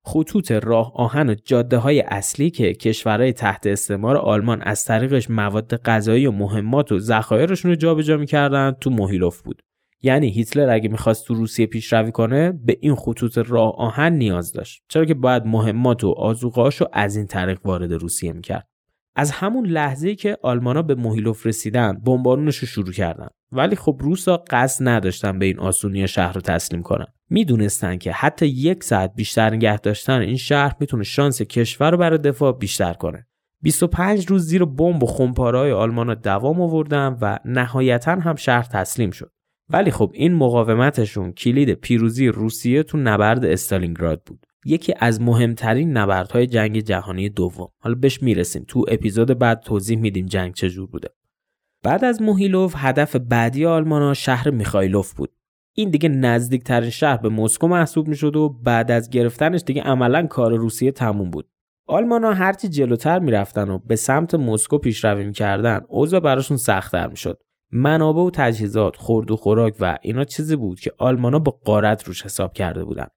خطوط 0.05 0.51
راه 0.51 0.91
آهن 0.95 1.29
و 1.29 1.35
جاده 1.45 1.77
های 1.77 2.01
اصلی 2.01 2.49
که 2.49 2.73
کشورهای 2.73 3.33
تحت 3.33 3.67
استعمار 3.67 4.17
آلمان 4.17 4.61
از 4.61 4.85
طریقش 4.85 5.29
مواد 5.29 5.75
غذایی 5.75 6.25
و 6.25 6.31
مهمات 6.31 6.91
و 6.91 6.99
ذخایرشون 6.99 7.71
رو 7.71 7.75
جابجا 7.75 8.17
می‌کردن 8.17 8.71
تو 8.81 8.89
موهیلوف 8.89 9.41
بود. 9.41 9.61
یعنی 10.01 10.29
هیتلر 10.29 10.69
اگه 10.69 10.89
می‌خواست 10.89 11.27
تو 11.27 11.33
روسیه 11.33 11.65
پیشروی 11.65 12.11
کنه 12.11 12.51
به 12.51 12.77
این 12.81 12.95
خطوط 12.95 13.37
راه 13.37 13.75
آهن 13.75 14.13
نیاز 14.13 14.53
داشت. 14.53 14.83
چرا 14.89 15.05
که 15.05 15.13
باید 15.13 15.45
مهمات 15.45 16.03
و 16.03 16.09
آزوقاش 16.09 16.75
رو 16.75 16.87
از 16.93 17.15
این 17.15 17.27
طریق 17.27 17.59
وارد 17.65 17.93
روسیه 17.93 18.33
می‌کرد. 18.33 18.67
از 19.15 19.31
همون 19.31 19.65
لحظه 19.65 20.15
که 20.15 20.37
آلمانا 20.41 20.81
به 20.81 20.95
موهیلوف 20.95 21.45
رسیدن 21.45 21.93
بمبارونش 21.93 22.57
رو 22.57 22.67
شروع 22.67 22.91
کردن. 22.91 23.27
ولی 23.53 23.75
خب 23.75 23.97
روسا 23.99 24.43
قصد 24.49 24.87
نداشتن 24.87 25.39
به 25.39 25.45
این 25.45 25.59
آسونی 25.59 26.07
شهر 26.07 26.33
رو 26.33 26.41
تسلیم 26.41 26.81
کنن. 26.81 27.05
می‌دونستن 27.29 27.97
که 27.97 28.11
حتی 28.11 28.45
یک 28.45 28.83
ساعت 28.83 29.13
بیشتر 29.15 29.49
نگه 29.49 29.77
داشتن 29.77 30.19
این 30.19 30.37
شهر 30.37 30.75
می‌تونه 30.79 31.03
شانس 31.03 31.41
کشور 31.41 31.91
رو 31.91 31.97
برای 31.97 32.17
دفاع 32.17 32.57
بیشتر 32.57 32.93
کنه. 32.93 33.27
25 33.61 34.27
روز 34.27 34.45
زیر 34.45 34.65
بمب 34.65 35.03
و 35.03 35.05
خمپارهای 35.05 35.71
آلمانا 35.71 36.13
دوام 36.13 36.61
آوردن 36.61 37.17
و 37.21 37.39
نهایتا 37.45 38.11
هم 38.11 38.35
شهر 38.35 38.63
تسلیم 38.63 39.11
شد. 39.11 39.31
ولی 39.69 39.91
خب 39.91 40.11
این 40.13 40.33
مقاومتشون 40.33 41.31
کلید 41.31 41.73
پیروزی 41.73 42.27
روسیه 42.27 42.83
تو 42.83 42.97
نبرد 42.97 43.45
استالینگراد 43.45 44.21
بود. 44.25 44.45
یکی 44.65 44.93
از 44.99 45.21
مهمترین 45.21 45.97
نبردهای 45.97 46.47
جنگ 46.47 46.79
جهانی 46.79 47.29
دوم. 47.29 47.67
حالا 47.79 47.95
بهش 47.95 48.23
می‌رسیم. 48.23 48.65
تو 48.67 48.85
اپیزود 48.87 49.39
بعد 49.39 49.59
توضیح 49.59 49.97
میدیم 49.97 50.25
جنگ 50.25 50.53
چجور 50.53 50.87
بوده. 50.87 51.09
بعد 51.83 52.05
از 52.05 52.21
موهیلوف 52.21 52.73
هدف 52.77 53.15
بعدی 53.15 53.65
آلمانا 53.65 54.13
شهر 54.13 54.49
میخایلوف 54.49 55.13
بود. 55.13 55.31
این 55.75 55.89
دیگه 55.89 56.09
نزدیکترین 56.09 56.89
شهر 56.89 57.17
به 57.17 57.29
مسکو 57.29 57.67
محسوب 57.67 58.07
می‌شد 58.07 58.35
و 58.35 58.49
بعد 58.49 58.91
از 58.91 59.09
گرفتنش 59.09 59.61
دیگه 59.65 59.81
عملا 59.81 60.27
کار 60.27 60.55
روسیه 60.55 60.91
تموم 60.91 61.29
بود. 61.29 61.49
آلمانا 61.87 62.33
هرچی 62.33 62.69
جلوتر 62.69 63.19
می‌رفتن 63.19 63.69
و 63.69 63.77
به 63.77 63.95
سمت 63.95 64.35
مسکو 64.35 64.77
پیشروی 64.77 65.25
می‌کردن 65.25 65.81
اوضاع 65.87 66.19
براشون 66.19 66.57
سختتر 66.57 67.07
می‌شد. 67.07 67.39
منابع 67.71 68.21
و 68.21 68.29
تجهیزات 68.33 68.95
خورد 68.95 69.31
و 69.31 69.35
خوراک 69.35 69.75
و 69.79 69.97
اینا 70.01 70.23
چیزی 70.23 70.55
بود 70.55 70.79
که 70.79 70.91
آلمانا 70.97 71.39
با 71.39 71.59
قارت 71.65 72.03
روش 72.03 72.25
حساب 72.25 72.53
کرده 72.53 72.83
بودن. 72.83 73.07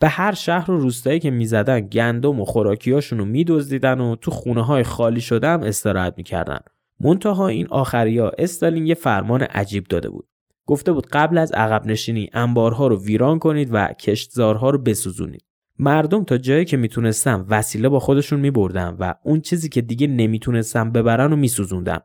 به 0.00 0.08
هر 0.08 0.34
شهر 0.34 0.70
و 0.70 0.80
روستایی 0.80 1.20
که 1.20 1.30
می‌زدن 1.30 1.80
گندم 1.80 2.40
و 2.40 2.44
خوراکیاشون 2.44 3.18
رو 3.18 3.24
میدزدیدن 3.24 4.00
و 4.00 4.16
تو 4.16 4.30
خونه 4.30 4.64
های 4.64 4.82
خالی 4.82 5.20
شده 5.20 5.48
هم 5.48 5.62
استراحت 5.62 6.14
می‌کردن. 6.16 6.60
منتها 7.00 7.48
این 7.48 7.66
آخریا 7.66 8.32
استالین 8.38 8.86
یه 8.86 8.94
فرمان 8.94 9.42
عجیب 9.42 9.84
داده 9.84 10.08
بود. 10.10 10.28
گفته 10.66 10.92
بود 10.92 11.06
قبل 11.06 11.38
از 11.38 11.52
عقب 11.52 11.86
نشینی 11.86 12.30
انبارها 12.32 12.86
رو 12.86 13.04
ویران 13.04 13.38
کنید 13.38 13.68
و 13.72 13.86
کشتزارها 13.86 14.70
رو 14.70 14.78
بسوزونید. 14.78 15.44
مردم 15.78 16.24
تا 16.24 16.38
جایی 16.38 16.64
که 16.64 16.76
می‌تونستن 16.76 17.46
وسیله 17.48 17.88
با 17.88 17.98
خودشون 17.98 18.40
میبردن 18.40 18.96
و 19.00 19.14
اون 19.24 19.40
چیزی 19.40 19.68
که 19.68 19.80
دیگه 19.80 20.06
نمی‌تونستن 20.06 20.92
ببرن 20.92 21.32
و 21.32 21.36
میسوزوندن 21.36 21.98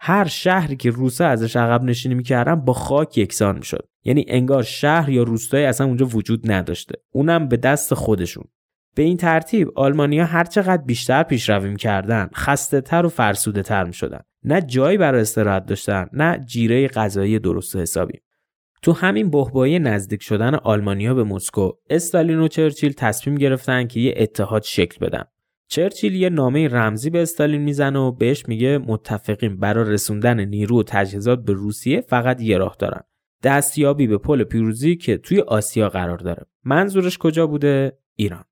هر 0.00 0.24
شهری 0.24 0.76
که 0.76 0.90
روسا 0.90 1.26
ازش 1.26 1.56
عقب 1.56 1.82
نشینی 1.82 2.14
می‌کردن 2.14 2.54
با 2.54 2.72
خاک 2.72 3.18
یکسان 3.18 3.58
می‌شد. 3.58 3.88
یعنی 4.04 4.24
انگار 4.28 4.62
شهر 4.62 5.10
یا 5.10 5.22
روستایی 5.22 5.64
اصلا 5.64 5.86
اونجا 5.86 6.06
وجود 6.06 6.52
نداشته. 6.52 6.94
اونم 7.12 7.48
به 7.48 7.56
دست 7.56 7.94
خودشون. 7.94 8.44
به 8.96 9.02
این 9.02 9.16
ترتیب 9.16 9.70
آلمانیا 9.74 10.24
هر 10.24 10.44
چقدر 10.44 10.82
بیشتر 10.82 11.22
پیشروی 11.22 11.70
می‌کردن 11.70 12.28
خسته 12.34 12.80
تر 12.80 13.06
و 13.06 13.08
فرسوده 13.08 13.62
تر 13.62 13.84
می‌شدن. 13.84 14.20
نه 14.44 14.60
جایی 14.60 14.98
برای 14.98 15.20
استراحت 15.20 15.66
داشتن 15.66 16.06
نه 16.12 16.44
جیره 16.46 16.88
غذایی 16.88 17.38
درست 17.38 17.76
و 17.76 17.78
حسابی. 17.78 18.18
تو 18.82 18.92
همین 18.92 19.30
بحبایی 19.30 19.78
نزدیک 19.78 20.22
شدن 20.22 20.54
آلمانیا 20.54 21.14
به 21.14 21.24
مسکو 21.24 21.70
استالین 21.90 22.38
و 22.38 22.48
چرچیل 22.48 22.92
تصمیم 22.92 23.36
گرفتن 23.36 23.86
که 23.86 24.00
یه 24.00 24.14
اتحاد 24.16 24.62
شکل 24.62 25.06
بدن. 25.06 25.24
چرچیل 25.68 26.14
یه 26.14 26.28
نامه 26.28 26.68
رمزی 26.68 27.10
به 27.10 27.22
استالین 27.22 27.60
می‌زنه 27.60 27.98
و 27.98 28.12
بهش 28.12 28.48
میگه 28.48 28.78
متفقین. 28.78 29.56
برای 29.56 29.90
رسوندن 29.90 30.40
نیرو 30.40 30.80
و 30.80 30.82
تجهیزات 30.82 31.44
به 31.44 31.52
روسیه 31.52 32.00
فقط 32.00 32.42
یه 32.42 32.58
راه 32.58 32.76
دارن. 32.78 33.00
دستیابی 33.42 34.06
به 34.06 34.18
پل 34.18 34.44
پیروزی 34.44 34.96
که 34.96 35.18
توی 35.18 35.40
آسیا 35.40 35.88
قرار 35.88 36.18
داره. 36.18 36.46
منظورش 36.64 37.18
کجا 37.18 37.46
بوده؟ 37.46 37.98
ایران. 38.14 38.44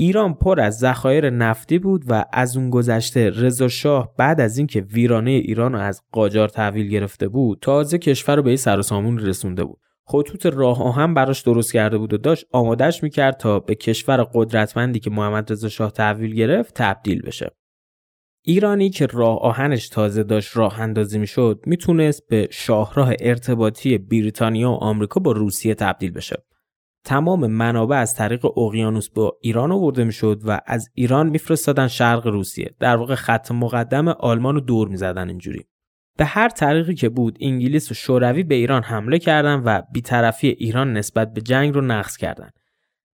ایران 0.00 0.34
پر 0.34 0.60
از 0.60 0.78
ذخایر 0.78 1.30
نفتی 1.30 1.78
بود 1.78 2.04
و 2.08 2.24
از 2.32 2.56
اون 2.56 2.70
گذشته 2.70 3.30
رضا 3.30 3.68
شاه 3.68 4.14
بعد 4.18 4.40
از 4.40 4.58
اینکه 4.58 4.80
ویرانه 4.80 5.30
ایران 5.30 5.72
رو 5.72 5.78
از 5.78 6.02
قاجار 6.12 6.48
تحویل 6.48 6.88
گرفته 6.88 7.28
بود 7.28 7.58
تازه 7.60 7.98
کشور 7.98 8.36
رو 8.36 8.42
به 8.42 8.56
سر 8.56 8.78
و 8.78 8.82
سامون 8.82 9.18
رسونده 9.18 9.64
بود. 9.64 9.78
خطوط 10.04 10.46
راه 10.46 10.82
آهن 10.82 11.14
براش 11.14 11.42
درست 11.42 11.72
کرده 11.72 11.98
بود 11.98 12.12
و 12.12 12.18
داشت 12.18 12.46
آمادش 12.52 13.02
می‌کرد 13.02 13.36
تا 13.36 13.60
به 13.60 13.74
کشور 13.74 14.22
قدرتمندی 14.34 15.00
که 15.00 15.10
محمد 15.10 15.52
رضا 15.52 15.68
شاه 15.68 15.90
تحویل 15.90 16.34
گرفت 16.34 16.74
تبدیل 16.74 17.22
بشه. 17.22 17.50
ایرانی 18.44 18.90
که 18.90 19.06
راه 19.06 19.38
آهنش 19.38 19.88
تازه 19.88 20.22
داشت 20.22 20.56
راه 20.56 20.80
اندازی 20.80 21.18
می‌شد 21.18 21.60
می‌تونست 21.66 22.22
به 22.28 22.48
شاهراه 22.50 23.12
ارتباطی 23.20 23.98
بریتانیا 23.98 24.70
و 24.70 24.74
آمریکا 24.74 25.20
با 25.20 25.32
روسیه 25.32 25.74
تبدیل 25.74 26.10
بشه. 26.10 26.36
تمام 27.08 27.46
منابع 27.46 27.96
از 27.96 28.14
طریق 28.14 28.58
اقیانوس 28.58 29.10
به 29.10 29.30
ایران 29.40 29.72
آورده 29.72 30.04
می‌شد 30.04 30.40
و 30.44 30.60
از 30.66 30.88
ایران 30.94 31.28
میفرستادن 31.28 31.88
شرق 31.88 32.26
روسیه. 32.26 32.74
در 32.80 32.96
واقع 32.96 33.14
خط 33.14 33.52
مقدم 33.52 34.08
آلمان 34.08 34.54
رو 34.54 34.60
دور 34.60 34.88
می‌زدن 34.88 35.28
اینجوری. 35.28 35.64
به 36.18 36.24
هر 36.24 36.48
طریقی 36.48 36.94
که 36.94 37.08
بود 37.08 37.38
انگلیس 37.40 37.90
و 37.90 37.94
شوروی 37.94 38.42
به 38.42 38.54
ایران 38.54 38.82
حمله 38.82 39.18
کردند 39.18 39.62
و 39.66 39.82
بیطرفی 39.92 40.48
ایران 40.48 40.92
نسبت 40.92 41.32
به 41.32 41.40
جنگ 41.40 41.74
رو 41.74 41.80
نقض 41.80 42.16
کردند 42.16 42.52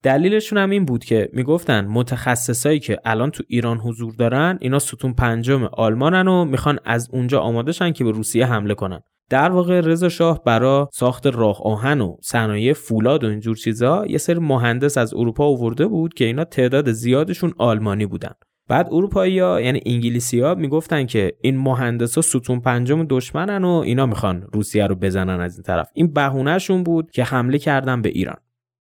دلیلشون 0.03 0.57
هم 0.57 0.69
این 0.69 0.85
بود 0.85 1.03
که 1.03 1.29
می‌گفتن 1.33 1.85
متخصصایی 1.85 2.79
که 2.79 2.99
الان 3.05 3.31
تو 3.31 3.43
ایران 3.47 3.77
حضور 3.77 4.13
دارن 4.15 4.57
اینا 4.61 4.79
ستون 4.79 5.13
پنجم 5.13 5.63
آلمانن 5.63 6.27
و 6.27 6.45
می‌خوان 6.45 6.79
از 6.85 7.09
اونجا 7.11 7.39
آماده 7.39 7.71
شن 7.71 7.91
که 7.91 8.03
به 8.03 8.11
روسیه 8.11 8.45
حمله 8.45 8.73
کنن. 8.73 9.01
در 9.31 9.51
واقع 9.51 9.79
رضا 9.79 10.09
شاه 10.09 10.43
برا 10.43 10.89
ساخت 10.93 11.27
راه 11.27 11.61
آهن 11.63 12.01
و 12.01 12.15
صنایع 12.21 12.73
فولاد 12.73 13.23
و 13.23 13.27
اینجور 13.27 13.55
چیزا 13.55 14.05
یه 14.05 14.17
سری 14.17 14.39
مهندس 14.39 14.97
از 14.97 15.13
اروپا 15.13 15.45
آورده 15.45 15.87
بود 15.87 16.13
که 16.13 16.25
اینا 16.25 16.43
تعداد 16.43 16.91
زیادشون 16.91 17.53
آلمانی 17.57 18.05
بودن. 18.05 18.31
بعد 18.69 18.87
اروپایی 18.91 19.39
ها 19.39 19.61
یعنی 19.61 19.81
انگلیسی 19.85 20.39
ها 20.39 20.55
می‌گفتن 20.55 21.05
که 21.05 21.33
این 21.41 21.57
مهندس 21.57 22.15
ها 22.15 22.21
ستون 22.21 22.59
پنجم 22.59 23.05
دشمنن 23.09 23.63
و 23.63 23.69
اینا 23.69 24.05
می‌خوان 24.05 24.47
روسیه 24.53 24.87
رو 24.87 24.95
بزنن 24.95 25.41
از 25.41 25.55
این 25.55 25.63
طرف. 25.63 25.89
این 25.93 26.13
بهونهشون 26.13 26.83
بود 26.83 27.11
که 27.11 27.23
حمله 27.23 27.57
کردن 27.57 28.01
به 28.01 28.09
ایران. 28.09 28.37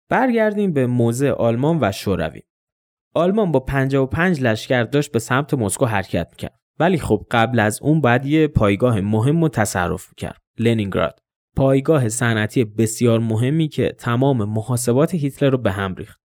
برگردیم 0.09 0.73
به 0.73 0.87
موضع 0.87 1.29
آلمان 1.31 1.77
و 1.81 1.91
شوروی. 1.91 2.41
آلمان 3.13 3.51
با 3.51 3.59
55 3.59 4.41
لشکر 4.41 4.83
داشت 4.83 5.11
به 5.11 5.19
سمت 5.19 5.53
مسکو 5.53 5.85
حرکت 5.85 6.27
می‌کرد. 6.31 6.58
ولی 6.79 6.97
خب 6.97 7.25
قبل 7.31 7.59
از 7.59 7.79
اون 7.81 8.01
بعد 8.01 8.25
یه 8.25 8.47
پایگاه 8.47 9.01
مهم 9.01 9.43
و 9.43 9.49
تصرف 9.49 10.13
کرد. 10.17 10.41
لنینگراد. 10.59 11.19
پایگاه 11.55 12.09
صنعتی 12.09 12.65
بسیار 12.65 13.19
مهمی 13.19 13.67
که 13.67 13.95
تمام 13.97 14.43
محاسبات 14.43 15.15
هیتلر 15.15 15.49
رو 15.49 15.57
به 15.57 15.71
هم 15.71 15.95
ریخت. 15.95 16.19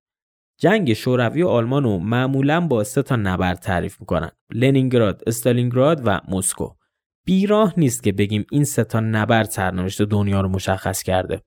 جنگ 0.60 0.92
شوروی 0.92 1.42
و 1.42 1.48
آلمان 1.48 1.84
رو 1.84 1.98
معمولا 1.98 2.60
با 2.60 2.84
سه 2.84 3.02
تا 3.02 3.16
نبرد 3.16 3.58
تعریف 3.58 4.00
می‌کنن. 4.00 4.30
لنینگراد، 4.52 5.22
استالینگراد 5.26 6.02
و 6.04 6.20
مسکو. 6.28 6.68
بیراه 7.26 7.74
نیست 7.76 8.02
که 8.02 8.12
بگیم 8.12 8.46
این 8.50 8.64
سه 8.64 8.84
تا 8.84 9.00
نبرد 9.00 9.50
سرنوشت 9.50 10.02
دنیا 10.02 10.40
رو 10.40 10.48
مشخص 10.48 11.02
کرده. 11.02 11.42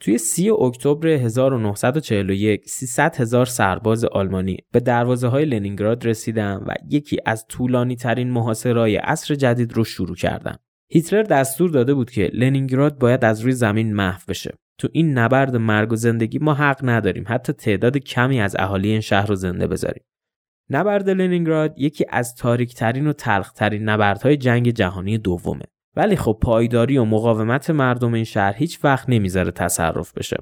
توی 0.00 0.18
30 0.18 0.50
اکتبر 0.50 1.08
1941 1.08 2.68
300 2.68 3.16
هزار 3.16 3.46
سرباز 3.46 4.04
آلمانی 4.04 4.56
به 4.72 4.80
دروازه 4.80 5.28
های 5.28 5.44
لنینگراد 5.44 6.06
رسیدن 6.06 6.56
و 6.66 6.74
یکی 6.90 7.18
از 7.26 7.46
طولانی 7.46 7.96
ترین 7.96 8.30
محاصرهای 8.30 8.96
عصر 8.96 9.34
جدید 9.34 9.72
رو 9.72 9.84
شروع 9.84 10.16
کردن. 10.16 10.56
هیتلر 10.90 11.22
دستور 11.22 11.70
داده 11.70 11.94
بود 11.94 12.10
که 12.10 12.30
لنینگراد 12.34 12.98
باید 12.98 13.24
از 13.24 13.40
روی 13.40 13.52
زمین 13.52 13.94
محو 13.94 14.20
بشه. 14.28 14.54
تو 14.78 14.88
این 14.92 15.18
نبرد 15.18 15.56
مرگ 15.56 15.92
و 15.92 15.96
زندگی 15.96 16.38
ما 16.38 16.54
حق 16.54 16.80
نداریم 16.82 17.24
حتی 17.28 17.52
تعداد 17.52 17.96
کمی 17.98 18.40
از 18.40 18.56
اهالی 18.58 18.90
این 18.90 19.00
شهر 19.00 19.26
رو 19.26 19.34
زنده 19.34 19.66
بذاریم. 19.66 20.04
نبرد 20.70 21.10
لنینگراد 21.10 21.74
یکی 21.78 22.06
از 22.08 22.34
تاریکترین 22.34 23.06
و 23.06 23.12
تلخترین 23.12 23.88
نبردهای 23.88 24.36
جنگ 24.36 24.70
جهانی 24.70 25.18
دومه. 25.18 25.64
ولی 25.98 26.16
خب 26.16 26.38
پایداری 26.42 26.98
و 26.98 27.04
مقاومت 27.04 27.70
مردم 27.70 28.14
این 28.14 28.24
شهر 28.24 28.54
هیچ 28.56 28.84
وقت 28.84 29.08
نمی‌ذاره 29.08 29.50
تصرف 29.50 30.12
بشه. 30.12 30.36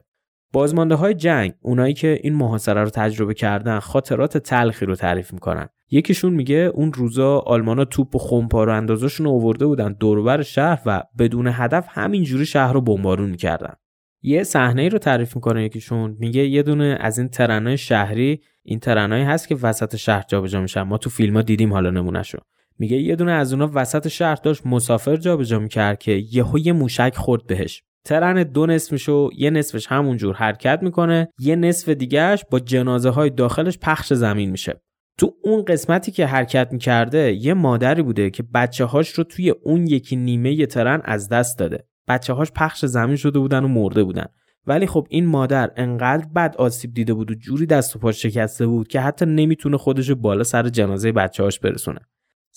بازمانده 0.53 0.95
های 0.95 1.15
جنگ 1.15 1.53
اونایی 1.61 1.95
که 1.95 2.19
این 2.23 2.35
محاصره 2.35 2.83
رو 2.83 2.91
تجربه 2.91 3.35
کردن 3.35 3.79
خاطرات 3.79 4.39
تلخی 4.39 4.87
رو 4.87 4.95
تعریف 4.95 5.33
می‌کنن. 5.33 5.69
یکیشون 5.91 6.33
میگه 6.33 6.71
اون 6.75 6.93
روزا 6.93 7.39
آلمانا 7.39 7.85
توپ 7.85 8.17
و 8.17 8.19
خمپار 8.19 8.69
و 8.69 8.73
اندازشون 8.73 9.27
آورده 9.27 9.67
بودن 9.67 9.93
دوربر 9.93 10.43
شهر 10.43 10.83
و 10.87 11.03
بدون 11.19 11.49
هدف 11.53 11.87
همینجوری 11.91 12.47
شهر 12.47 12.73
رو 12.73 12.81
بمبارون 12.81 13.31
می‌کردن. 13.31 13.75
یه 14.23 14.43
صحنه 14.43 14.89
رو 14.89 14.99
تعریف 14.99 15.37
می‌کنه 15.37 15.65
یکیشون. 15.65 16.17
میگه 16.19 16.47
یه 16.47 16.63
دونه 16.63 16.99
از 17.01 17.19
این 17.19 17.29
ترنای 17.29 17.79
شهری 17.79 18.41
این 18.63 18.79
ترنایی 18.79 19.25
هست 19.25 19.49
که 19.49 19.57
وسط 19.63 19.97
شهر 19.97 20.25
جابجا 20.29 20.61
میشن. 20.61 20.83
ما 20.83 20.99
تو 20.99 21.11
فیلم 21.11 21.37
ها 21.37 21.43
دیدیم 21.43 21.73
حالا 21.73 21.91
نمونهشو. 21.91 22.39
میگه 22.79 22.97
یه 22.97 23.17
دونه 23.17 23.33
از 23.33 23.53
اونا 23.53 23.71
وسط 23.75 24.09
شهر 24.09 24.35
داشت 24.35 24.67
مسافر 24.67 25.17
جابجا 25.17 25.59
می‌کرد 25.59 25.99
که 25.99 26.13
یهو 26.33 26.59
یه 26.59 26.73
موشک 26.73 27.15
خورد 27.17 27.47
بهش. 27.47 27.83
ترن 28.05 28.43
دو 28.43 28.67
نصفشو 28.67 29.31
یه 29.37 29.51
نصفش 29.51 29.87
همونجور 29.87 30.35
حرکت 30.35 30.79
می‌کنه 30.83 31.29
یه 31.39 31.57
نصف 31.57 31.89
دیگهش 31.89 32.45
با 32.51 32.61
جنازه 32.61 33.11
های 33.11 33.31
داخلش 33.31 33.79
پخش 33.79 34.13
زمین 34.13 34.51
میشه. 34.51 34.81
تو 35.19 35.35
اون 35.45 35.65
قسمتی 35.65 36.13
که 36.13 36.27
حرکت 36.27 36.69
می‌کرده 36.73 37.33
یه 37.33 37.55
مادری 37.55 38.03
بوده 38.03 38.31
که 38.31 38.43
بچه 38.55 38.85
هاش 38.85 39.09
رو 39.09 39.25
توی 39.25 39.51
اون 39.51 39.87
یکی 39.87 40.17
نیمه 40.17 40.67
ترن 40.67 41.01
از 41.05 41.29
دست 41.29 41.59
داده. 41.59 41.87
بچه 42.09 42.33
هاش 42.33 42.53
پخش 42.53 42.85
زمین 42.85 43.17
شده 43.17 43.39
بودن 43.39 43.65
و 43.65 43.69
مرده 43.69 44.05
بودن. 44.05 44.27
ولی 44.67 44.87
خب 44.87 45.07
این 45.11 45.27
مادر 45.27 45.71
انقدر 45.77 46.27
بد 46.37 46.55
آسیب 46.59 46.95
دیده 46.95 47.15
بود 47.15 47.31
و 47.31 47.35
جوری 47.35 47.67
دست 47.67 47.97
و 47.97 47.99
پاش 47.99 48.23
شکسته 48.23 48.67
بود 48.67 48.89
که 48.89 49.01
حتی 49.01 49.27
نمی‌تونه 49.27 49.77
خودش 49.77 50.11
بالا 50.11 50.45
سر 50.45 50.69
جنازه 50.69 51.13
بچه 51.13 51.43
هاش 51.43 51.61
برسونه. 51.61 52.01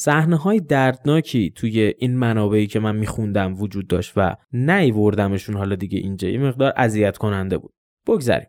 صحنه 0.02 0.36
های 0.36 0.60
دردناکی 0.60 1.52
توی 1.56 1.94
این 1.98 2.18
منابعی 2.18 2.68
که 2.68 2.80
من 2.80 2.96
میخوندم 2.96 3.62
وجود 3.62 3.88
داشت 3.88 4.14
و 4.16 4.36
نیوردمشون 4.54 5.56
حالا 5.56 5.76
دیگه 5.76 6.00
اینجا 6.00 6.30
یه 6.30 6.40
مقدار 6.40 6.74
اذیت 6.78 7.18
کننده 7.18 7.58
بود. 7.58 7.74
بگذریم. 8.08 8.48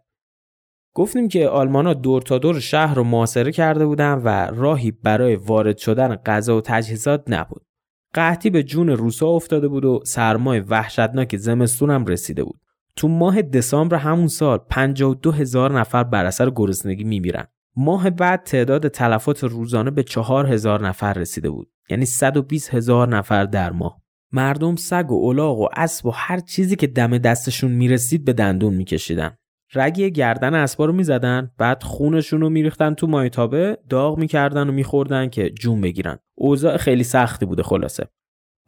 گفتیم 0.95 1.29
که 1.29 1.49
آلمانا 1.49 1.95
دور 1.95 2.23
تا 2.23 2.39
دور 2.39 2.61
شهر 2.61 2.95
رو 2.95 3.05
محاصره 3.05 3.53
کرده 3.53 3.87
بودن 3.87 4.13
و 4.13 4.29
راهی 4.55 4.91
برای 4.91 5.37
وارد 5.37 5.79
شدن 5.79 6.17
غذا 6.17 6.57
و 6.57 6.61
تجهیزات 6.61 7.25
نبود. 7.27 7.63
قحطی 8.15 8.51
به 8.51 8.63
جون 8.63 8.89
روسا 8.89 9.27
افتاده 9.27 9.69
بود 9.69 9.85
و 9.85 10.01
سرمای 10.05 10.61
وحشتناک 10.61 11.37
زمستون 11.37 11.91
هم 11.91 12.07
رسیده 12.07 12.45
بود. 12.45 12.61
تو 12.97 13.09
ماه 13.09 13.43
دسامبر 13.43 13.97
همون 13.97 14.27
سال 14.27 14.59
52 14.59 15.31
هزار 15.33 15.79
نفر 15.81 16.05
بر 16.05 16.25
اثر 16.25 16.51
گرسنگی 16.51 17.05
میمیرن. 17.05 17.47
ماه 17.77 18.11
بعد 18.11 18.43
تعداد 18.43 18.89
تلفات 18.89 19.45
روزانه 19.45 19.91
به 19.91 20.03
چهار 20.03 20.47
هزار 20.47 20.89
نفر 20.89 21.13
رسیده 21.13 21.51
بود. 21.51 21.71
یعنی 21.91 22.05
120 22.05 22.75
هزار 22.75 23.09
نفر 23.09 23.45
در 23.45 23.73
ماه. 23.73 24.01
مردم 24.33 24.77
سگ 24.77 25.11
و 25.11 25.29
الاغ 25.29 25.59
و 25.59 25.69
اسب 25.77 26.07
و 26.07 26.11
هر 26.11 26.41
چیزی 26.41 26.77
که 26.77 26.87
دم 26.87 27.19
دستشون 27.19 27.71
می‌رسید 27.71 28.25
به 28.25 28.33
دندون 28.33 28.75
میکشیدن. 28.75 29.37
رگی 29.75 30.11
گردن 30.11 30.55
اسبا 30.55 30.85
رو 30.85 30.93
می‌زدن 30.93 31.51
بعد 31.59 31.83
خونشون 31.83 32.41
رو 32.41 32.49
میریختن 32.49 32.95
تو 32.95 33.07
مایتابه 33.07 33.79
داغ 33.89 34.19
می‌کردن 34.19 34.69
و 34.69 34.73
میخوردن 34.73 35.29
که 35.29 35.51
جون 35.51 35.81
بگیرن. 35.81 36.19
اوضاع 36.35 36.77
خیلی 36.77 37.05
سختی 37.05 37.47
بوده 37.47 37.63
خلاصه. 37.63 38.07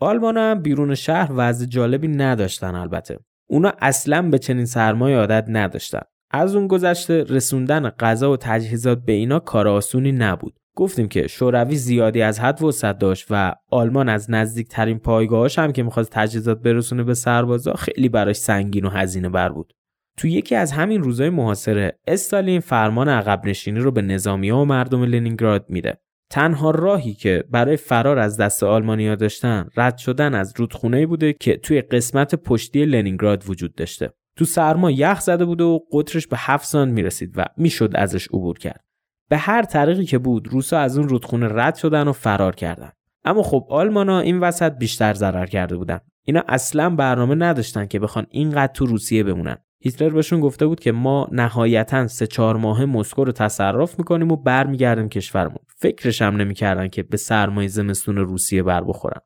آلمان 0.00 0.36
هم 0.36 0.62
بیرون 0.62 0.94
شهر 0.94 1.30
وضع 1.34 1.66
جالبی 1.66 2.08
نداشتن 2.08 2.74
البته. 2.74 3.18
اونا 3.50 3.72
اصلا 3.80 4.22
به 4.22 4.38
چنین 4.38 4.64
سرمایه 4.64 5.16
عادت 5.16 5.44
نداشتن. 5.48 6.02
از 6.32 6.56
اون 6.56 6.66
گذشته 6.66 7.24
رسوندن 7.28 7.88
غذا 7.88 8.32
و 8.32 8.36
تجهیزات 8.36 9.04
به 9.04 9.12
اینا 9.12 9.38
کار 9.38 9.68
آسونی 9.68 10.12
نبود. 10.12 10.54
گفتیم 10.76 11.08
که 11.08 11.26
شوروی 11.26 11.76
زیادی 11.76 12.22
از 12.22 12.40
حد 12.40 12.62
وسعت 12.62 12.98
داشت 12.98 13.26
و 13.30 13.54
آلمان 13.70 14.08
از 14.08 14.30
نزدیکترین 14.30 14.98
پایگاهاش 14.98 15.58
هم 15.58 15.72
که 15.72 15.82
می‌خواست 15.82 16.10
تجهیزات 16.12 16.62
برسونه 16.62 17.02
به 17.02 17.14
سربازا 17.14 17.74
خیلی 17.74 18.08
براش 18.08 18.36
سنگین 18.36 18.84
و 18.84 18.88
هزینه 18.88 19.28
بر 19.28 19.48
بود. 19.48 19.72
تو 20.18 20.28
یکی 20.28 20.54
از 20.54 20.72
همین 20.72 21.02
روزهای 21.02 21.30
محاصره 21.30 21.98
استالین 22.06 22.60
فرمان 22.60 23.08
عقب 23.08 23.46
نشینی 23.46 23.80
رو 23.80 23.90
به 23.90 24.02
نظامی 24.02 24.50
ها 24.50 24.62
و 24.62 24.64
مردم 24.64 25.02
لنینگراد 25.02 25.66
میده. 25.68 25.98
تنها 26.30 26.70
راهی 26.70 27.14
که 27.14 27.44
برای 27.50 27.76
فرار 27.76 28.18
از 28.18 28.36
دست 28.36 28.62
آلمانیا 28.62 29.14
داشتن 29.14 29.68
رد 29.76 29.98
شدن 29.98 30.34
از 30.34 30.52
رودخونه 30.56 31.06
بوده 31.06 31.32
که 31.32 31.56
توی 31.56 31.80
قسمت 31.80 32.34
پشتی 32.34 32.84
لنینگراد 32.84 33.44
وجود 33.50 33.74
داشته. 33.74 34.12
تو 34.36 34.44
سرما 34.44 34.90
یخ 34.90 35.20
زده 35.20 35.44
بود 35.44 35.60
و 35.60 35.80
قطرش 35.92 36.26
به 36.26 36.36
هفت 36.38 36.66
سان 36.66 36.88
می‌رسید 36.88 37.32
و 37.36 37.44
می‌شد 37.56 37.92
ازش 37.94 38.28
عبور 38.28 38.58
کرد. 38.58 38.84
به 39.28 39.36
هر 39.36 39.62
طریقی 39.62 40.04
که 40.04 40.18
بود 40.18 40.48
روسا 40.48 40.78
از 40.78 40.98
اون 40.98 41.08
رودخونه 41.08 41.48
رد 41.50 41.74
شدن 41.74 42.08
و 42.08 42.12
فرار 42.12 42.54
کردن. 42.54 42.92
اما 43.24 43.42
خب 43.42 43.66
آلمانا 43.70 44.20
این 44.20 44.40
وسط 44.40 44.72
بیشتر 44.72 45.14
ضرر 45.14 45.46
کرده 45.46 45.76
بودن. 45.76 46.00
اینا 46.24 46.42
اصلا 46.48 46.90
برنامه 46.90 47.34
نداشتن 47.34 47.86
که 47.86 47.98
بخوان 47.98 48.26
اینقدر 48.30 48.72
تو 48.72 48.86
روسیه 48.86 49.24
بمونن. 49.24 49.56
هیتلر 49.80 50.10
بهشون 50.10 50.40
گفته 50.40 50.66
بود 50.66 50.80
که 50.80 50.92
ما 50.92 51.28
نهایتا 51.32 52.08
سه 52.08 52.26
چهار 52.26 52.56
ماه 52.56 52.84
مسکو 52.84 53.24
رو 53.24 53.32
تصرف 53.32 53.98
می‌کنیم 53.98 54.32
و 54.32 54.36
برمیگردیم 54.36 55.08
کشورمون. 55.08 55.58
فکرش 55.76 56.22
هم 56.22 56.36
نمی‌کردن 56.36 56.88
که 56.88 57.02
به 57.02 57.16
سرمایه 57.16 57.68
زمستون 57.68 58.16
روسیه 58.16 58.62
بر 58.62 58.84
بخورن. 58.84 59.20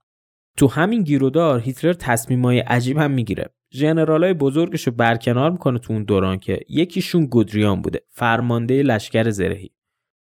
تو 0.57 0.69
همین 0.69 1.03
گیرودار 1.03 1.61
هیتلر 1.61 1.93
تصمیمای 1.93 2.59
عجیب 2.59 2.99
هم 2.99 3.11
می‌گیره. 3.11 3.51
ژنرالای 3.75 4.35
بزرگش 4.35 4.87
رو 4.87 4.93
برکنار 4.93 5.51
می‌کنه 5.51 5.79
تو 5.79 5.93
اون 5.93 6.05
دوران 6.05 6.39
که 6.39 6.61
یکیشون 6.69 7.27
گودریان 7.27 7.83
بوده 7.83 8.01
فرمانده 8.09 8.83
لشکر 8.83 9.31
زرهی. 9.31 9.71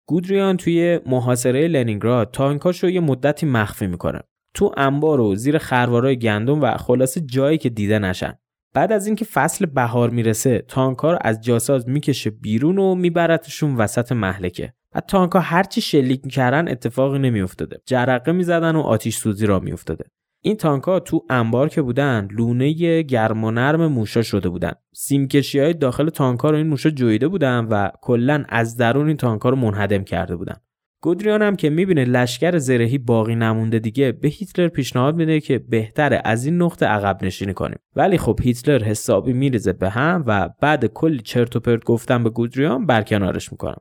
گودریان 0.09 0.57
توی 0.57 1.01
محاصره 1.07 1.69
لنینگراد 1.69 2.31
تانکاش 2.31 2.85
رو 2.85 2.90
یه 2.90 3.01
مدتی 3.01 3.47
مخفی 3.47 3.87
می‌کنه. 3.87 4.21
تو 4.55 4.73
انبار 4.77 5.21
و 5.21 5.35
زیر 5.35 5.59
خروارای 5.59 6.19
گندم 6.19 6.62
و 6.62 6.77
خلاصه 6.77 7.21
جایی 7.21 7.59
که 7.59 7.69
دیده 7.69 7.99
نشن. 7.99 8.35
بعد 8.75 8.93
از 8.93 9.07
اینکه 9.07 9.25
فصل 9.25 9.66
بهار 9.66 10.11
می‌رسه 10.11 10.64
تانکا 10.69 11.12
رو 11.12 11.19
از 11.21 11.40
جاساز 11.40 11.88
می‌کشه 11.88 12.31
بیرون 12.31 12.79
و 12.79 12.95
میبرتشون 12.95 13.77
وسط 13.77 14.12
محلکه. 14.12 14.73
و 14.95 15.01
تانکا 15.01 15.40
هرچی 15.40 15.81
شلیک 15.81 16.21
می‌کردن 16.25 16.69
اتفاقی 16.69 17.19
نمیافتاده. 17.19 17.81
جرقه 17.87 18.33
می‌زدن 18.33 18.77
و 18.77 18.81
آتیش 18.81 19.16
سوزی 19.16 19.47
را 19.47 19.59
میافتاده. 19.59 20.05
این 20.42 20.57
تانکا 20.57 21.00
تو 21.00 21.24
انبار 21.31 21.68
که 21.68 21.83
بودن 21.83 22.29
لونه 22.31 23.03
گرم 23.03 23.44
و 23.44 23.50
نرم 23.50 23.87
موشا 23.87 24.22
شده 24.22 24.48
بودن. 24.48 24.72
سیمکشی 24.92 25.59
های 25.59 25.74
داخل 25.74 26.09
تانکا 26.09 26.50
رو 26.50 26.57
این 26.57 26.66
موشا 26.66 26.90
جویده 26.90 27.29
بودن 27.29 27.64
و 27.70 27.90
کلا 28.03 28.44
از 28.48 28.76
درون 28.76 29.07
این 29.07 29.16
تانکا 29.16 29.48
رو 29.48 29.57
منهدم 29.57 30.05
کرده 30.05 30.37
بودن. 30.37 30.57
گودریان 31.03 31.42
هم 31.42 31.57
که 31.57 31.70
می‌بینه 31.70 32.05
لشکر 32.05 32.59
زرهی 32.59 32.98
باقی 32.98 33.35
نمونده 33.35 33.79
دیگه 33.79 34.12
به 34.12 34.29
هیتلر 34.29 34.68
پیشنهاد 34.68 35.16
میده 35.16 35.40
که 35.40 35.59
بهتره 35.59 36.22
از 36.24 36.44
این 36.44 36.62
نقطه 36.62 36.87
عقب 36.87 37.24
نشینی 37.24 37.55
کنیم. 37.55 37.79
ولی 37.96 38.18
خب 38.18 38.38
هیتلر 38.42 38.85
حسابی 38.85 39.33
میریزه 39.33 39.72
به 39.72 39.90
هم 39.90 40.24
و 40.26 40.50
بعد 40.61 40.87
کلی 40.87 41.20
چرت 41.20 41.57
و 41.57 41.61
پرت 41.61 41.85
گفتن 41.85 42.24
به 42.24 42.31
گودریان 42.31 42.87
برکنارش 42.87 43.53
می‌کنه 43.53 43.76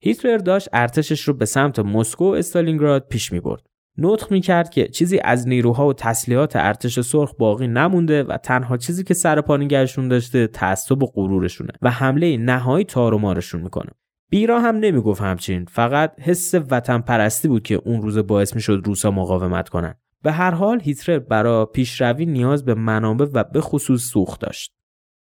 هیتلر 0.00 0.38
داشت 0.38 0.68
ارتشش 0.72 1.20
رو 1.20 1.34
به 1.34 1.44
سمت 1.44 1.78
مسکو 1.78 2.24
و 2.24 2.34
استالینگراد 2.34 3.06
پیش 3.08 3.32
می‌برد. 3.32 3.62
نطق 3.98 4.32
می‌کرد 4.32 4.70
که 4.70 4.88
چیزی 4.88 5.18
از 5.18 5.48
نیروها 5.48 5.88
و 5.88 5.92
تسلیحات 5.92 6.56
ارتش 6.56 7.00
سرخ 7.00 7.34
باقی 7.38 7.66
نمونده 7.66 8.22
و 8.22 8.36
تنها 8.36 8.76
چیزی 8.76 9.04
که 9.04 9.14
سر 9.14 9.40
پا 9.40 9.56
داشته 9.56 10.46
تعصب 10.46 11.02
و 11.02 11.06
غرورشونه 11.06 11.72
و 11.82 11.90
حمله 11.90 12.36
نهایی 12.36 12.84
تار 12.84 13.14
و 13.14 13.18
مارشون 13.18 13.60
می‌کنه. 13.60 13.90
بیرا 14.30 14.60
هم 14.60 14.76
نمی‌گفت 14.76 15.22
همچین 15.22 15.64
فقط 15.64 16.12
حس 16.20 16.54
وطن 16.54 17.00
پرستی 17.00 17.48
بود 17.48 17.62
که 17.62 17.74
اون 17.74 18.02
روز 18.02 18.18
باعث 18.18 18.54
می‌شد 18.54 18.82
روسا 18.84 19.10
مقاومت 19.10 19.68
کنن. 19.68 19.94
به 20.22 20.32
هر 20.32 20.50
حال 20.50 20.80
هیتلر 20.80 21.18
برای 21.18 21.66
پیشروی 21.74 22.26
نیاز 22.26 22.64
به 22.64 22.74
منابع 22.74 23.26
و 23.32 23.44
به 23.44 23.60
خصوص 23.60 24.02
سوخت 24.02 24.40
داشت. 24.40 24.72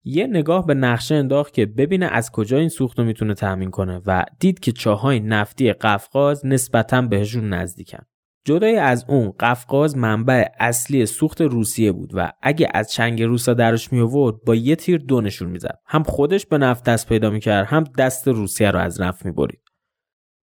یه 0.05 0.27
نگاه 0.27 0.67
به 0.67 0.75
نقشه 0.75 1.15
انداخت 1.15 1.55
که 1.55 1.67
ببینه 1.67 2.07
از 2.07 2.31
کجا 2.31 2.59
این 2.59 2.69
سوخت 2.69 2.99
رو 2.99 3.05
می‌تونه 3.05 3.35
تامین 3.35 3.71
کنه 3.71 4.01
و 4.07 4.25
دید 4.41 4.61
که 4.61 4.73
چاهای 4.73 5.21
نفتی 5.21 5.73
قفقاز 5.73 6.47
نسبتا 6.47 7.03
بهشون 7.03 7.49
نزدیکن. 7.49 8.03
جدای 8.47 8.77
از 8.77 9.05
اون 9.09 9.33
قفقاز 9.41 9.97
منبع 9.97 10.45
اصلی 10.61 11.07
سوخت 11.07 11.41
روسیه 11.41 11.93
بود 11.93 12.11
و 12.15 12.33
اگه 12.43 12.69
از 12.75 12.93
چنگ 12.93 13.23
روسا 13.23 13.55
درش 13.55 13.93
می 13.93 14.01
آورد 14.01 14.37
با 14.47 14.55
یه 14.55 14.77
تیر 14.77 14.99
دو 14.99 15.21
نشون 15.21 15.49
می‌زد. 15.49 15.79
هم 15.87 16.03
خودش 16.03 16.47
به 16.47 16.59
نفت 16.59 16.85
دست 16.85 17.09
پیدا 17.09 17.31
می‌کرد 17.31 17.67
هم 17.67 17.85
دست 17.99 18.29
روسیه 18.29 18.71
رو 18.71 18.79
از 18.79 19.01
نفت 19.01 19.27
می‌برید. 19.27 19.61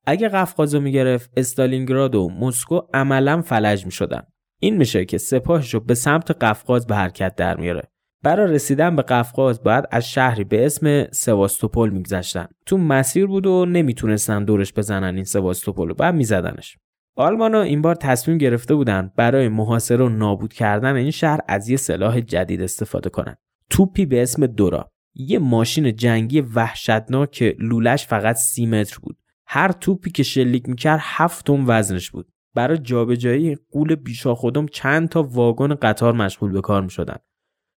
اگه 0.08 0.30
قفقاز 0.30 0.76
رو 0.76 0.82
می‌گرفت 0.82 1.32
استالینگراد 1.38 2.16
و 2.16 2.30
مسکو 2.30 2.82
عملا 2.94 3.42
فلج 3.42 3.86
می‌شدن. 3.86 4.24
این 4.60 4.78
میشه 4.78 5.06
که 5.06 5.18
سپاهش 5.18 5.74
رو 5.74 5.80
به 5.80 5.96
سمت 5.96 6.32
قفقاز 6.32 6.88
به 6.88 6.96
حرکت 6.96 7.36
در 7.36 7.58
میاره 7.58 7.92
برای 8.24 8.54
رسیدن 8.54 8.96
به 8.96 9.02
قفقاز 9.02 9.64
باید 9.64 9.86
از 9.92 10.10
شهری 10.10 10.44
به 10.44 10.66
اسم 10.66 11.08
سواستوپول 11.12 11.90
میگذشتن. 11.90 12.48
تو 12.66 12.78
مسیر 12.78 13.28
بود 13.28 13.46
و 13.46 13.66
نمی‌تونستن 13.66 14.46
دورش 14.46 14.74
بزنن 14.74 15.16
این 15.16 15.24
سواستوپول 15.24 15.88
رو 15.88 15.96
بعد 15.96 16.16
میزدنش. 16.16 16.78
آلمانا 17.18 17.62
این 17.62 17.82
بار 17.82 17.96
تصمیم 17.96 18.38
گرفته 18.38 18.76
بودن 18.76 19.12
برای 19.16 19.50
محاصره 19.50 20.06
و 20.06 20.10
نابود 20.10 20.54
کردن 20.54 20.96
این 20.96 21.12
شهر 21.12 21.40
از 21.48 21.70
یه 21.70 21.78
سلاح 21.78 22.20
جدید 22.20 22.62
استفاده 22.62 23.10
کنن 23.10 23.36
توپی 23.70 24.06
به 24.06 24.24
اسم 24.24 24.48
دورا. 24.48 24.92
یه 25.14 25.40
ماشین 25.40 25.96
جنگی 25.96 26.42
وحشتناک 26.42 27.32
که 27.32 27.56
لولش 27.60 28.08
فقط 28.08 28.36
سی 28.36 28.66
متر 28.66 28.98
بود. 29.02 29.18
هر 29.48 29.72
توپی 29.72 30.12
که 30.12 30.24
شلیک 30.24 30.70
می‌کرد 30.70 31.00
هفت 31.04 31.46
تن 31.46 31.64
وزنش 31.68 32.12
بود. 32.12 32.28
برای 32.56 32.78
جابجایی 32.78 33.58
قول 33.72 33.96
بیشا 33.96 34.36
خودم 34.36 34.66
چند 34.66 35.10
تا 35.10 35.24
واگن 35.24 35.74
قطار 35.74 36.14
مشغول 36.14 36.52
به 36.52 36.62
کار 36.62 36.82
می‌شدن. 36.82 37.18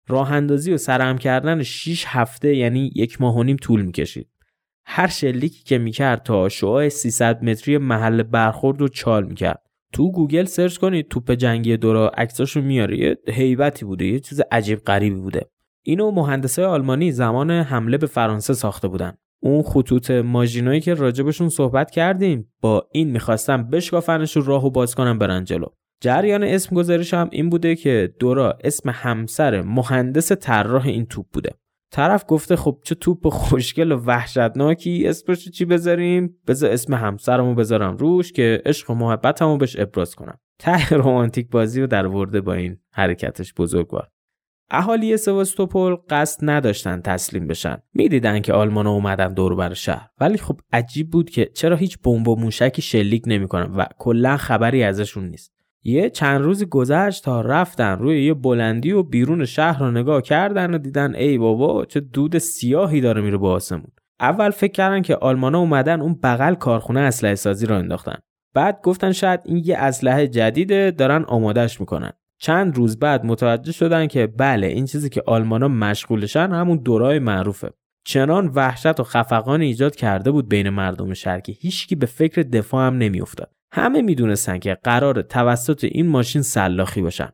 راه 0.08 0.32
اندازی 0.32 0.72
و 0.72 0.76
سرهم 0.76 1.18
کردن 1.18 1.62
6 1.62 2.04
هفته 2.06 2.56
یعنی 2.56 2.90
یک 2.94 3.20
ماه 3.20 3.36
و 3.36 3.42
نیم 3.42 3.56
طول 3.56 3.82
می‌کشید. 3.82 4.28
هر 4.86 5.06
شلیکی 5.06 5.64
که 5.64 5.78
می‌کرد 5.78 6.22
تا 6.22 6.48
شعاع 6.48 6.88
300 6.88 7.42
متری 7.42 7.78
محل 7.78 8.22
برخورد 8.22 8.80
رو 8.80 8.88
چال 8.88 9.24
می‌کرد. 9.24 9.62
تو 9.92 10.12
گوگل 10.12 10.44
سرچ 10.44 10.76
کنید 10.76 11.08
توپ 11.08 11.32
جنگی 11.32 11.76
دورا 11.76 12.08
عکساشو 12.08 12.60
میاره 12.60 12.98
یه 12.98 13.16
هیبتی 13.28 13.84
بوده 13.84 14.06
یه 14.06 14.20
چیز 14.20 14.40
عجیب 14.52 14.78
غریبی 14.78 15.20
بوده. 15.20 15.50
اینو 15.82 16.10
مهندسای 16.10 16.64
آلمانی 16.64 17.12
زمان 17.12 17.50
حمله 17.50 17.98
به 17.98 18.06
فرانسه 18.06 18.54
ساخته 18.54 18.88
بودن. 18.88 19.14
اون 19.42 19.62
خطوط 19.62 20.10
ماژینویی 20.10 20.80
که 20.80 20.94
راجبشون 20.94 21.48
صحبت 21.48 21.90
کردیم 21.90 22.52
با 22.60 22.88
این 22.92 23.10
می‌خواستن 23.10 23.70
بشکافنش 23.70 24.36
رو 24.36 24.42
راهو 24.42 24.70
باز 24.70 24.94
کنم 24.94 25.18
برن 25.18 25.44
جلو. 25.44 25.66
جریان 26.00 26.42
اسم 26.42 26.76
گذاریش 26.76 27.14
هم 27.14 27.28
این 27.32 27.50
بوده 27.50 27.76
که 27.76 28.14
دورا 28.18 28.58
اسم 28.64 28.90
همسر 28.90 29.62
مهندس 29.62 30.32
طراح 30.32 30.86
این 30.86 31.06
توپ 31.06 31.26
بوده. 31.32 31.50
طرف 31.90 32.24
گفته 32.28 32.56
خب 32.56 32.78
چه 32.84 32.94
توپ 32.94 33.28
خوشگل 33.28 33.92
و 33.92 33.96
وحشتناکی 33.96 35.08
اسمش 35.08 35.48
چی 35.48 35.64
بذاریم؟ 35.64 36.38
بذار 36.46 36.70
اسم 36.70 36.94
همسرمو 36.94 37.54
بذارم 37.54 37.96
روش 37.96 38.32
که 38.32 38.62
عشق 38.66 38.90
و 38.90 38.94
محبتمو 38.94 39.56
بهش 39.56 39.76
ابراز 39.78 40.14
کنم. 40.14 40.38
ته 40.58 40.88
رومانتیک 40.88 41.50
بازی 41.50 41.80
رو 41.80 41.86
در 41.86 42.06
ورده 42.06 42.40
با 42.40 42.52
این 42.52 42.78
حرکتش 42.92 43.54
بزرگوار. 43.54 44.08
اهالی 44.70 45.16
سواستوپول 45.16 45.96
قصد 46.10 46.38
نداشتن 46.42 47.00
تسلیم 47.00 47.46
بشن. 47.46 47.78
می‌دیدن 47.94 48.40
که 48.40 48.52
آلمانا 48.52 48.90
اومدن 48.90 49.34
دور 49.34 49.54
بر 49.54 49.74
شهر. 49.74 50.08
ولی 50.20 50.38
خب 50.38 50.60
عجیب 50.72 51.10
بود 51.10 51.30
که 51.30 51.50
چرا 51.54 51.76
هیچ 51.76 51.98
بمب 51.98 52.28
و 52.28 52.36
موشکی 52.36 52.82
شلیک 52.82 53.22
نمی‌کنن 53.26 53.74
و 53.74 53.84
کلا 53.98 54.36
خبری 54.36 54.82
ازشون 54.82 55.28
نیست. 55.28 55.55
یه 55.88 56.10
چند 56.10 56.42
روز 56.42 56.64
گذشت 56.64 57.24
تا 57.24 57.40
رفتن 57.40 57.98
روی 57.98 58.24
یه 58.24 58.34
بلندی 58.34 58.92
و 58.92 59.02
بیرون 59.02 59.44
شهر 59.44 59.78
رو 59.80 59.90
نگاه 59.90 60.22
کردن 60.22 60.74
و 60.74 60.78
دیدن 60.78 61.14
ای 61.14 61.38
بابا 61.38 61.84
چه 61.84 62.00
دود 62.00 62.38
سیاهی 62.38 63.00
داره 63.00 63.20
میره 63.20 63.36
با 63.36 63.52
آسمون. 63.52 63.92
اول 64.20 64.50
فکر 64.50 64.72
کردن 64.72 65.02
که 65.02 65.16
آلمانا 65.16 65.58
اومدن 65.58 66.00
اون 66.00 66.18
بغل 66.22 66.54
کارخونه 66.54 67.00
اسلحه 67.00 67.34
سازی 67.34 67.66
رو 67.66 67.74
انداختن. 67.74 68.16
بعد 68.54 68.80
گفتن 68.82 69.12
شاید 69.12 69.40
این 69.44 69.62
یه 69.64 69.78
اسلحه 69.78 70.28
جدیده 70.28 70.90
دارن 70.90 71.24
آمادش 71.24 71.80
می‌کنن. 71.80 72.12
چند 72.40 72.76
روز 72.76 72.98
بعد 72.98 73.26
متوجه 73.26 73.72
شدن 73.72 74.06
که 74.06 74.26
بله 74.26 74.66
این 74.66 74.84
چیزی 74.84 75.08
که 75.08 75.22
آلمانا 75.26 75.68
مشغولشن 75.68 76.50
همون 76.50 76.78
دورای 76.78 77.18
معروفه. 77.18 77.70
چنان 78.06 78.46
وحشت 78.54 79.00
و 79.00 79.02
خفقان 79.02 79.60
ایجاد 79.60 79.96
کرده 79.96 80.30
بود 80.30 80.48
بین 80.48 80.68
مردم 80.68 81.14
شهر 81.14 81.40
هیچکی 81.46 81.94
به 81.94 82.06
فکر 82.06 82.42
دفاع 82.42 82.86
هم 82.86 82.98
نمیافتاد. 82.98 83.55
همه 83.72 84.02
می‌دونستن 84.02 84.58
که 84.58 84.78
قرار 84.84 85.22
توسط 85.22 85.84
این 85.84 86.06
ماشین 86.06 86.42
سلاخی 86.42 87.02
باشن. 87.02 87.28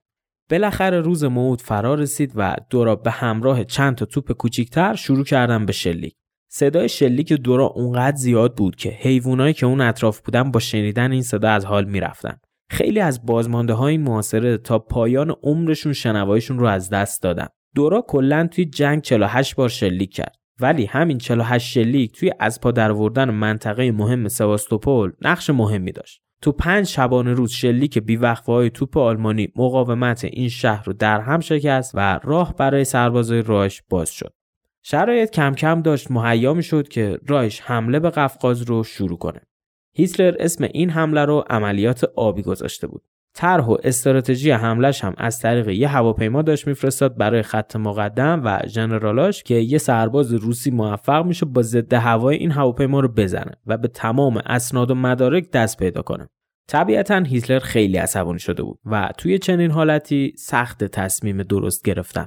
بالاخره 0.51 1.01
روز 1.01 1.25
موعود 1.25 1.61
فرا 1.61 1.95
رسید 1.95 2.33
و 2.35 2.57
دورا 2.71 2.97
به 2.97 3.11
همراه 3.11 3.64
چند 3.64 3.95
تا 3.95 4.05
توپ 4.05 4.33
کوچیکتر 4.33 4.95
شروع 4.95 5.25
کردن 5.25 5.66
به 5.66 5.73
شلیک. 5.73 6.14
صدای 6.51 6.88
شلیک 6.88 7.33
دورا 7.33 7.66
اونقدر 7.66 8.16
زیاد 8.16 8.57
بود 8.57 8.77
که 8.77 8.88
حیوانایی 8.88 9.55
که 9.55 9.66
اون 9.66 9.81
اطراف 9.81 10.21
بودن 10.21 10.51
با 10.51 10.61
شنیدن 10.61 11.12
این 11.12 11.23
صدا 11.23 11.51
از 11.51 11.64
حال 11.64 11.85
می‌رفتن. 11.85 12.38
خیلی 12.71 13.01
از 13.01 13.27
بازمانده 13.27 13.73
های 13.73 13.99
معاصره 13.99 14.59
تا 14.59 14.79
پایان 14.79 15.35
عمرشون 15.42 15.92
شنوایشون 15.92 16.59
رو 16.59 16.66
از 16.66 16.90
دست 16.90 17.23
دادن. 17.23 17.47
دورا 17.75 18.05
کلا 18.09 18.47
توی 18.47 18.64
جنگ 18.64 19.03
48 19.03 19.55
بار 19.55 19.68
شلیک 19.68 20.14
کرد. 20.14 20.37
ولی 20.61 20.85
همین 20.87 21.19
48 21.19 21.67
شلیک 21.67 22.12
توی 22.12 22.33
از 22.41 22.61
پا 22.61 22.71
دروردن 22.71 23.31
منطقه 23.31 23.93
مهم 23.93 24.29
سواستوپول 24.29 25.12
نقش 25.23 25.51
مهمی 25.51 25.93
داشت. 25.93 26.23
تو 26.43 26.53
پنج 26.53 26.87
شبانه 26.87 27.33
روز 27.33 27.53
شلیک 27.53 27.99
بیوقفه 27.99 28.53
های 28.53 28.71
توپ 28.71 28.99
آلمانی 28.99 29.49
مقاومت 29.57 30.25
این 30.25 30.49
شهر 30.49 30.85
رو 30.85 30.93
در 30.93 31.21
هم 31.21 31.41
شکست 31.41 31.93
و 31.95 32.21
راه 32.23 32.57
برای 32.57 32.85
سربازای 32.85 33.43
رایش 33.43 33.83
باز 33.88 34.11
شد. 34.11 34.35
شرایط 34.83 35.31
کم 35.31 35.55
کم 35.55 35.83
داشت 35.83 36.11
مهیا 36.11 36.61
شد 36.61 36.88
که 36.88 37.19
رایش 37.29 37.61
حمله 37.61 38.01
به 38.01 38.11
قفقاز 38.11 38.62
رو 38.62 38.85
شروع 38.85 39.19
کنه. 39.19 39.41
هیتلر 39.95 40.37
اسم 40.41 40.65
این 40.65 40.91
حمله 40.91 41.25
رو 41.25 41.45
عملیات 41.51 42.05
آبی 42.17 42.43
گذاشته 42.43 42.87
بود. 42.87 43.03
طرح 43.35 43.64
و 43.64 43.77
استراتژی 43.85 44.51
حملش 44.51 45.05
هم 45.05 45.14
از 45.18 45.38
طریق 45.38 45.68
یه 45.68 45.88
هواپیما 45.88 46.42
داشت 46.42 46.66
میفرستاد 46.66 47.16
برای 47.16 47.42
خط 47.42 47.77
مقدم 47.77 48.42
و 48.45 48.61
ژنرالاش 48.66 49.42
که 49.42 49.55
یه 49.55 49.79
سرباز 49.79 50.33
روسی 50.33 50.71
موفق 50.71 51.27
میشه 51.27 51.47
با 51.47 51.62
ضد 51.62 51.95
هوای 51.95 52.37
این 52.37 52.51
هواپیما 52.51 53.01
رو 53.01 53.09
بزنه 53.09 53.53
و 53.66 53.77
به 53.77 53.88
تمام 53.88 54.37
اسناد 54.37 54.90
و 54.90 54.95
مدارک 54.95 55.51
دست 55.51 55.79
پیدا 55.79 56.03
کنه. 56.03 56.29
طبیعتا 56.68 57.18
هیتلر 57.18 57.59
خیلی 57.59 57.97
عصبانی 57.97 58.38
شده 58.38 58.62
بود 58.62 58.79
و 58.85 59.11
توی 59.18 59.38
چنین 59.38 59.71
حالتی 59.71 60.35
سخت 60.38 60.85
تصمیم 60.85 61.42
درست 61.42 61.85
گرفتن. 61.85 62.27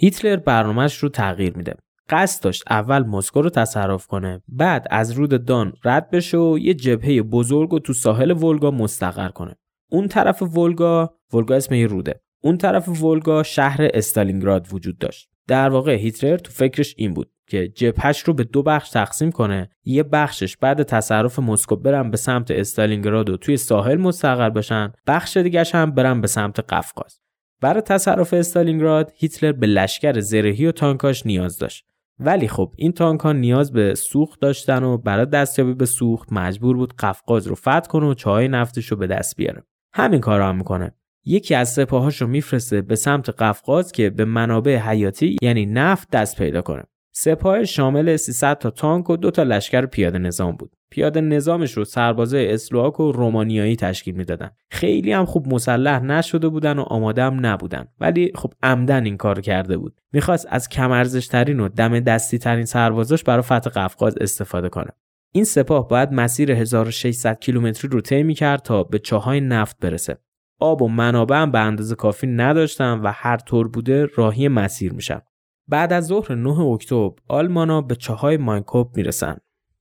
هیتلر 0.00 0.36
برنامهش 0.36 0.96
رو 0.96 1.08
تغییر 1.08 1.56
میده. 1.56 1.74
قصد 2.08 2.44
داشت 2.44 2.62
اول 2.70 3.02
مسکو 3.02 3.42
رو 3.42 3.50
تصرف 3.50 4.06
کنه 4.06 4.42
بعد 4.48 4.86
از 4.90 5.12
رود 5.12 5.44
دان 5.44 5.72
رد 5.84 6.10
بشه 6.10 6.38
و 6.38 6.58
یه 6.58 6.74
جبهه 6.74 7.22
بزرگ 7.22 7.72
و 7.72 7.78
تو 7.78 7.92
ساحل 7.92 8.30
ولگا 8.30 8.70
مستقر 8.70 9.28
کنه 9.28 9.56
اون 9.92 10.08
طرف 10.08 10.42
ولگا 10.42 11.14
ولگا 11.32 11.54
اسم 11.54 11.74
یه 11.74 11.86
روده. 11.86 12.20
اون 12.42 12.58
طرف 12.58 13.02
ولگا 13.02 13.42
شهر 13.42 13.88
استالینگراد 13.94 14.66
وجود 14.72 14.98
داشت. 14.98 15.28
در 15.48 15.68
واقع 15.68 15.94
هیتلر 15.94 16.36
تو 16.36 16.52
فکرش 16.52 16.94
این 16.98 17.14
بود 17.14 17.30
که 17.48 17.68
جبهش 17.68 18.20
رو 18.20 18.34
به 18.34 18.44
دو 18.44 18.62
بخش 18.62 18.90
تقسیم 18.90 19.32
کنه. 19.32 19.70
یه 19.84 20.02
بخشش 20.02 20.56
بعد 20.56 20.82
تصرف 20.82 21.38
مسکو 21.38 21.76
برن 21.76 22.10
به 22.10 22.16
سمت 22.16 22.50
استالینگراد 22.50 23.30
و 23.30 23.36
توی 23.36 23.56
ساحل 23.56 23.96
مستقر 23.96 24.50
بشن. 24.50 24.92
بخش 25.06 25.36
دیگهش 25.36 25.74
هم 25.74 25.90
برن 25.90 26.20
به 26.20 26.26
سمت 26.26 26.60
قفقاز. 26.60 27.20
برای 27.60 27.82
تصرف 27.82 28.34
استالینگراد 28.34 29.12
هیتلر 29.16 29.52
به 29.52 29.66
لشکر 29.66 30.20
زرهی 30.20 30.66
و 30.66 30.72
تانکاش 30.72 31.26
نیاز 31.26 31.58
داشت. 31.58 31.84
ولی 32.18 32.48
خب 32.48 32.72
این 32.76 32.92
تانک 32.92 33.20
ها 33.20 33.32
نیاز 33.32 33.72
به 33.72 33.94
سوخت 33.94 34.40
داشتن 34.40 34.82
و 34.82 34.98
برای 34.98 35.26
دستیابی 35.26 35.74
به 35.74 35.86
سوخت 35.86 36.32
مجبور 36.32 36.76
بود 36.76 36.94
قفقاز 36.96 37.46
رو 37.46 37.54
فتح 37.54 37.80
کنه 37.80 38.06
و 38.06 38.14
چای 38.14 38.48
نفتش 38.48 38.86
رو 38.86 38.96
به 38.96 39.06
دست 39.06 39.36
بیاره. 39.36 39.62
همین 39.94 40.20
کار 40.20 40.38
رو 40.38 40.44
هم 40.44 40.56
می‌کنه 40.56 40.92
یکی 41.24 41.54
از 41.54 41.72
سپاهاش 41.72 42.22
رو 42.22 42.26
میفرسته 42.26 42.80
به 42.80 42.96
سمت 42.96 43.30
قفقاز 43.30 43.92
که 43.92 44.10
به 44.10 44.24
منابع 44.24 44.76
حیاتی 44.76 45.36
یعنی 45.42 45.66
نفت 45.66 46.10
دست 46.10 46.36
پیدا 46.36 46.62
کنه 46.62 46.82
سپاه 47.14 47.64
شامل 47.64 48.16
300 48.16 48.58
تا 48.58 48.70
تانک 48.70 49.10
و 49.10 49.16
دو 49.16 49.30
تا 49.30 49.42
لشکر 49.42 49.86
پیاده 49.86 50.18
نظام 50.18 50.56
بود. 50.56 50.72
پیاده 50.90 51.20
نظامش 51.20 51.72
رو 51.72 51.84
سربازای 51.84 52.52
اسلواک 52.52 53.00
و 53.00 53.12
رومانیایی 53.12 53.76
تشکیل 53.76 54.14
می‌دادن. 54.14 54.50
خیلی 54.70 55.12
هم 55.12 55.24
خوب 55.24 55.54
مسلح 55.54 56.02
نشده 56.02 56.48
بودن 56.48 56.78
و 56.78 56.82
آماده 56.82 57.22
هم 57.22 57.46
نبودن. 57.46 57.88
ولی 58.00 58.32
خب 58.34 58.52
عمدن 58.62 59.04
این 59.04 59.16
کار 59.16 59.40
کرده 59.40 59.76
بود. 59.76 60.00
می‌خواست 60.12 60.46
از 60.50 60.68
کم 60.68 61.04
ترین 61.04 61.60
و 61.60 61.68
دم 61.68 62.00
دستی 62.00 62.38
ترین 62.38 62.64
سربازاش 62.64 63.24
برای 63.24 63.42
فتح 63.42 63.70
قفقاز 63.70 64.18
استفاده 64.20 64.68
کنه. 64.68 64.90
این 65.34 65.44
سپاه 65.44 65.88
باید 65.88 66.12
مسیر 66.12 66.52
1600 66.52 67.40
کیلومتری 67.40 67.90
رو 67.90 68.00
طی 68.00 68.22
می‌کرد 68.22 68.62
تا 68.62 68.82
به 68.82 68.98
چاهای 68.98 69.40
نفت 69.40 69.78
برسه. 69.78 70.18
آب 70.60 70.82
و 70.82 70.88
منابع 70.88 71.36
هم 71.36 71.50
به 71.50 71.58
اندازه 71.58 71.94
کافی 71.94 72.26
نداشتن 72.26 73.00
و 73.00 73.12
هر 73.14 73.36
طور 73.36 73.68
بوده 73.68 74.06
راهی 74.16 74.48
مسیر 74.48 74.92
میشن. 74.92 75.20
بعد 75.68 75.92
از 75.92 76.06
ظهر 76.06 76.34
9 76.34 76.60
اکتبر 76.60 77.10
آلمانا 77.28 77.80
به 77.80 77.94
چاهای 77.94 78.36
ماینکوب 78.36 78.96
می‌رسن. 78.96 79.36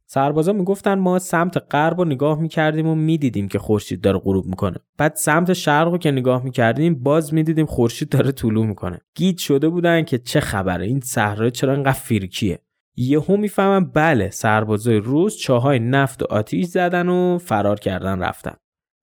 سربازا 0.06 0.54
می‌گفتن 0.54 0.94
ما 0.94 1.20
سمت 1.20 1.58
غرب 1.72 1.98
رو 1.98 2.06
نگاه 2.06 2.40
می‌کردیم 2.40 2.88
و 2.88 2.96
می‌دیدیم 2.96 3.48
که 3.48 3.60
خورشید 3.60 4.02
داره 4.02 4.20
غروب 4.20 4.46
می‌کنه. 4.46 4.78
بعد 4.98 5.16
سمت 5.16 5.54
شرق 5.54 5.88
رو 5.88 5.98
که 5.98 6.12
نگاه 6.12 6.44
می‌کردیم 6.44 7.04
باز 7.04 7.34
می‌دیدیم 7.34 7.66
خورشید 7.66 8.10
داره 8.10 8.32
طلوع 8.32 8.66
می‌کنه. 8.66 9.02
گیت 9.16 9.38
شده 9.38 9.70
بودن 9.70 10.04
که 10.04 10.18
چه 10.18 10.40
خبره 10.40 10.86
این 10.86 11.00
صحرا 11.00 11.50
چرا 11.50 11.74
انقدر 11.74 11.92
فیرکیه. 11.92 12.60
یهو 12.96 13.38
می‌فهمن 13.38 13.86
بله 13.86 14.30
سربازای 14.30 14.98
روس 14.98 15.38
چاهای 15.38 15.80
نفت 15.80 16.24
و 16.24 16.26
آتیش 16.30 16.66
زدن 16.66 17.10
و 17.10 17.38
فرار 17.38 17.80
کردن 17.80 18.20
رفتن. 18.20 18.54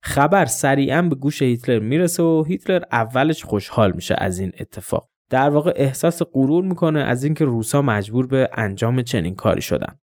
خبر 0.03 0.45
سریعا 0.45 1.01
به 1.01 1.15
گوش 1.15 1.41
هیتلر 1.41 1.79
می‌رسه 1.79 2.23
و 2.23 2.43
هیتلر 2.47 2.83
اولش 2.91 3.43
خوشحال 3.43 3.91
میشه 3.95 4.15
از 4.17 4.39
این 4.39 4.51
اتفاق. 4.59 5.09
در 5.29 5.49
واقع 5.49 5.73
احساس 5.75 6.21
غرور 6.33 6.63
می‌کنه 6.63 6.99
از 6.99 7.23
اینکه 7.23 7.45
روسا 7.45 7.81
مجبور 7.81 8.27
به 8.27 8.49
انجام 8.53 9.01
چنین 9.01 9.35
کاری 9.35 9.61
شدن 9.61 9.99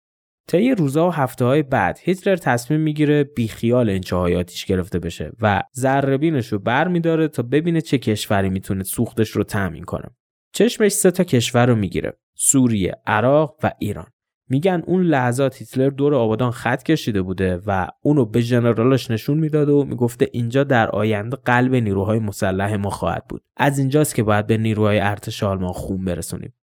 طی 0.48 0.74
روزها 0.74 1.08
و 1.08 1.12
هفته 1.12 1.44
های 1.44 1.62
بعد 1.62 1.98
هیتلر 2.02 2.36
تصمیم 2.36 2.80
می‌گیره 2.80 3.24
بیخیال 3.24 3.90
این 3.90 4.00
چاهای 4.00 4.36
آتیش 4.36 4.64
گرفته 4.64 4.98
بشه 4.98 5.32
و 5.40 5.62
ذربینش 5.76 6.52
رو 6.52 6.58
بر 6.58 6.88
میداره 6.88 7.28
تا 7.28 7.42
ببینه 7.42 7.80
چه 7.80 7.98
کشوری 7.98 8.48
می‌تونه 8.48 8.82
سوختش 8.82 9.30
رو 9.30 9.44
تأمین 9.44 9.84
کنه 9.84 10.10
چشمش 10.54 10.92
سه 10.92 11.10
تا 11.10 11.24
کشور 11.24 11.66
رو 11.66 11.74
می‌گیره 11.74 12.18
سوریه 12.34 12.94
عراق 13.06 13.56
و 13.62 13.72
ایران. 13.78 14.06
میگن 14.48 14.82
اون 14.86 15.02
لحظات 15.02 15.58
هیتلر 15.58 15.88
دور 15.88 16.14
آبادان 16.14 16.50
خط 16.50 16.82
کشیده 16.82 17.22
بوده 17.22 17.60
و 17.66 17.88
اونو 18.02 18.24
به 18.24 18.40
ژنرالاش 18.40 19.10
نشون 19.10 19.38
می‌داد 19.38 19.68
و 19.68 19.84
می‌گفته 19.84 20.28
اینجا 20.32 20.64
در 20.64 20.90
آینده 20.90 21.36
قلب 21.36 21.74
نیروهای 21.74 22.18
مسلح 22.18 22.76
ما 22.76 22.90
خواهد 22.90 23.24
بود. 23.28 23.42
از 23.56 23.78
اینجاست 23.78 24.14
که 24.14 24.22
باید 24.22 24.46
به 24.46 24.56
نیروهای 24.56 25.00
ارتش 25.00 25.42
آلمان 25.42 25.72
خون 25.72 26.04
برسونیم. 26.04 26.54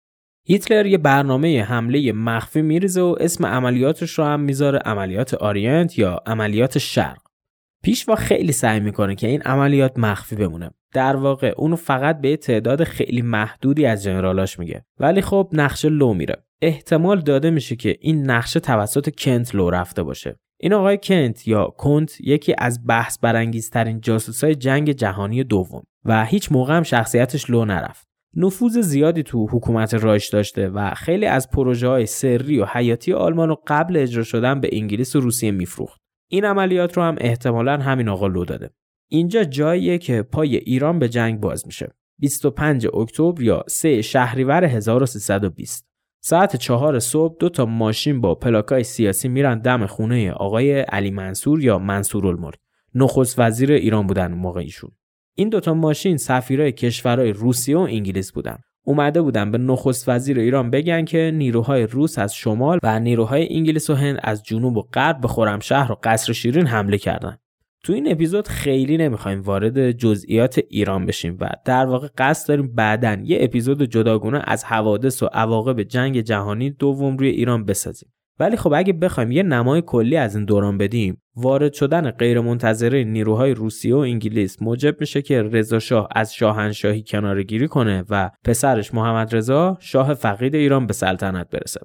هیتلر 0.43 0.85
یه 0.85 0.97
برنامه 0.97 1.63
حمله 1.63 2.11
مخفی 2.11 2.61
میریزه 2.61 3.01
و 3.01 3.15
اسم 3.19 3.45
عملیاتش 3.45 4.11
رو 4.19 4.25
هم 4.25 4.39
می‌ذاره 4.39 4.79
عملیات 4.79 5.33
آریانت 5.33 5.99
یا 5.99 6.23
عملیات 6.25 6.77
شرق. 6.77 7.20
پیشوا 7.83 8.15
خیلی 8.15 8.51
سعی 8.51 8.79
می‌کنه 8.79 9.15
که 9.15 9.27
این 9.27 9.41
عملیات 9.41 9.99
مخفی 9.99 10.35
بمونه. 10.35 10.71
در 10.93 11.15
واقع 11.15 11.53
اونو 11.57 11.75
فقط 11.75 12.21
به 12.21 12.37
تعداد 12.37 12.83
خیلی 12.83 13.21
محدودی 13.21 13.85
از 13.85 14.03
جنرالاش 14.03 14.59
میگه. 14.59 14.85
ولی 14.99 15.21
خب 15.21 15.49
نقشه 15.53 15.89
لو 15.89 16.13
میره. 16.13 16.43
احتمال 16.61 17.21
داده 17.21 17.49
میشه 17.49 17.75
که 17.75 17.97
این 18.01 18.29
نقشه 18.29 18.59
توسط 18.59 19.15
کنت 19.15 19.55
لو 19.55 19.69
رفته 19.69 20.03
باشه. 20.03 20.39
این 20.59 20.73
آقای 20.73 20.99
کنت 21.03 21.47
یا 21.47 21.65
کنت 21.65 22.21
یکی 22.21 22.55
از 22.57 22.79
بحث 22.87 23.19
برانگیزترین 23.19 24.01
جاسوسای 24.01 24.55
جنگ 24.55 24.91
جهانی 24.91 25.43
دوم 25.43 25.83
و 26.05 26.25
هیچ 26.25 26.51
موقع 26.51 26.77
هم 26.77 26.83
شخصیتش 26.83 27.49
لو 27.49 27.65
نرفت. 27.65 28.07
نفوذ 28.35 28.79
زیادی 28.79 29.23
تو 29.23 29.47
حکومت 29.47 29.93
رایش 29.93 30.29
داشته 30.29 30.69
و 30.69 30.93
خیلی 30.93 31.25
از 31.25 31.49
پروژه 31.49 31.87
های 31.87 32.05
سری 32.05 32.59
و 32.59 32.65
حیاتی 32.65 33.13
آلمان 33.13 33.49
رو 33.49 33.61
قبل 33.67 33.97
اجرا 33.97 34.23
شدن 34.23 34.59
به 34.59 34.69
انگلیس 34.71 35.15
و 35.15 35.19
روسیه 35.19 35.51
میفروخت. 35.51 36.00
این 36.33 36.45
عملیات 36.45 36.97
رو 36.97 37.03
هم 37.03 37.15
احتمالا 37.17 37.77
همین 37.77 38.09
آقا 38.09 38.27
لو 38.27 38.45
داده. 38.45 38.69
اینجا 39.07 39.43
جاییه 39.43 39.97
که 39.97 40.21
پای 40.21 40.55
ایران 40.55 40.99
به 40.99 41.09
جنگ 41.09 41.39
باز 41.39 41.65
میشه. 41.65 41.91
25 42.19 42.87
اکتبر 42.93 43.41
یا 43.41 43.63
3 43.67 44.01
شهریور 44.01 44.63
1320 44.63 45.87
ساعت 46.23 46.55
چهار 46.55 46.99
صبح 46.99 47.37
دو 47.39 47.49
تا 47.49 47.65
ماشین 47.65 48.21
با 48.21 48.35
پلاکای 48.35 48.83
سیاسی 48.83 49.27
میرن 49.27 49.59
دم 49.59 49.85
خونه 49.85 50.31
آقای 50.31 50.79
علی 50.79 51.11
منصور 51.11 51.63
یا 51.63 51.79
منصور 51.79 52.27
الملک. 52.27 52.59
نخست 52.95 53.39
وزیر 53.39 53.71
ایران 53.71 54.07
بودن 54.07 54.33
موقع 54.33 54.59
ایشون. 54.59 54.91
این 55.35 55.49
دوتا 55.49 55.73
ماشین 55.73 56.17
سفیرای 56.17 56.71
کشورهای 56.71 57.33
روسیه 57.33 57.77
و 57.77 57.79
انگلیس 57.79 58.31
بودن. 58.31 58.57
اومده 58.83 59.21
بودن 59.21 59.51
به 59.51 59.57
نخست 59.57 60.09
وزیر 60.09 60.39
ایران 60.39 60.69
بگن 60.69 61.05
که 61.05 61.31
نیروهای 61.33 61.83
روس 61.83 62.19
از 62.19 62.35
شمال 62.35 62.79
و 62.83 62.99
نیروهای 62.99 63.55
انگلیس 63.55 63.89
و 63.89 63.93
هند 63.93 64.19
از 64.23 64.43
جنوب 64.43 64.77
و 64.77 64.81
غرب 64.81 65.21
به 65.21 65.27
خرمشهر 65.27 65.91
و 65.91 65.97
قصر 66.03 66.33
شیرین 66.33 66.67
حمله 66.67 66.97
کردن. 66.97 67.37
تو 67.83 67.93
این 67.93 68.11
اپیزود 68.11 68.47
خیلی 68.47 68.97
نمی‌خوایم 68.97 69.41
وارد 69.41 69.91
جزئیات 69.91 70.59
ایران 70.69 71.05
بشیم 71.05 71.37
و 71.39 71.49
در 71.65 71.85
واقع 71.85 72.07
قصد 72.17 72.47
داریم 72.47 72.75
بعدا 72.75 73.17
یه 73.23 73.37
اپیزود 73.41 73.83
جداگونه 73.83 74.41
از 74.43 74.63
حوادث 74.63 75.23
و 75.23 75.25
عواقب 75.25 75.83
جنگ 75.83 76.21
جهانی 76.21 76.69
دوم 76.69 77.17
روی 77.17 77.29
ایران 77.29 77.65
بسازیم. 77.65 78.09
ولی 78.39 78.57
خب 78.57 78.73
اگه 78.73 78.93
بخوایم 78.93 79.31
یه 79.31 79.43
نمای 79.43 79.83
کلی 79.85 80.17
از 80.17 80.35
این 80.35 80.45
دوران 80.45 80.77
بدیم 80.77 81.21
وارد 81.35 81.73
شدن 81.73 82.11
غیرمنتظره 82.11 83.03
نیروهای 83.03 83.53
روسیه 83.53 83.95
و 83.95 83.97
انگلیس 83.97 84.61
موجب 84.61 84.99
میشه 84.99 85.21
که 85.21 85.43
رضا 85.43 85.79
شاه 85.79 86.07
از 86.15 86.33
شاهنشاهی 86.33 87.03
کنارگیری 87.07 87.67
کنه 87.67 88.03
و 88.09 88.29
پسرش 88.43 88.93
محمد 88.93 89.35
رضا 89.35 89.77
شاه 89.79 90.13
فقید 90.13 90.55
ایران 90.55 90.87
به 90.87 90.93
سلطنت 90.93 91.49
برسه. 91.49 91.79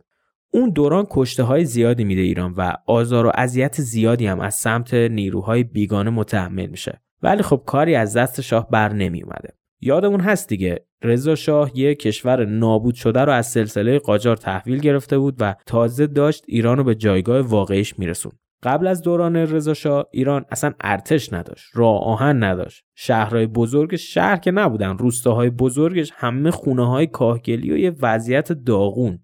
اون 0.52 0.70
دوران 0.70 1.06
کشته 1.10 1.42
های 1.42 1.64
زیادی 1.64 2.04
میده 2.04 2.20
ایران 2.20 2.54
و 2.56 2.72
آزار 2.86 3.26
و 3.26 3.32
اذیت 3.34 3.80
زیادی 3.80 4.26
هم 4.26 4.40
از 4.40 4.54
سمت 4.54 4.94
نیروهای 4.94 5.64
بیگانه 5.64 6.10
متحمل 6.10 6.66
میشه. 6.66 7.00
ولی 7.22 7.42
خب 7.42 7.62
کاری 7.66 7.94
از 7.94 8.16
دست 8.16 8.40
شاه 8.40 8.70
بر 8.70 8.92
نمی 8.92 9.22
اومده 9.22 9.54
یادمون 9.80 10.20
هست 10.20 10.48
دیگه. 10.48 10.86
رضا 11.02 11.34
شاه 11.34 11.78
یه 11.78 11.94
کشور 11.94 12.44
نابود 12.44 12.94
شده 12.94 13.20
رو 13.20 13.32
از 13.32 13.46
سلسله 13.46 13.98
قاجار 13.98 14.36
تحویل 14.36 14.78
گرفته 14.78 15.18
بود 15.18 15.36
و 15.40 15.54
تازه 15.66 16.06
داشت 16.06 16.44
ایران 16.48 16.78
رو 16.78 16.84
به 16.84 16.94
جایگاه 16.94 17.40
واقعیش 17.40 17.98
میرسون 17.98 18.32
قبل 18.62 18.86
از 18.86 19.02
دوران 19.02 19.36
رضا 19.36 19.74
شاه 19.74 20.06
ایران 20.10 20.44
اصلا 20.50 20.72
ارتش 20.80 21.32
نداشت 21.32 21.70
راه 21.74 22.00
آهن 22.00 22.44
نداشت. 22.44 22.84
شهرهای 22.94 23.46
بزرگش 23.46 24.14
شهر 24.14 24.36
که 24.36 24.50
نبودن 24.50 24.98
روستاهای 24.98 25.50
بزرگش 25.50 26.12
همه 26.14 26.50
خونه 26.50 26.88
های 26.88 27.06
کاهگلی 27.06 27.72
و 27.72 27.76
یه 27.76 27.94
وضعیت 28.02 28.52
داغون. 28.52 29.18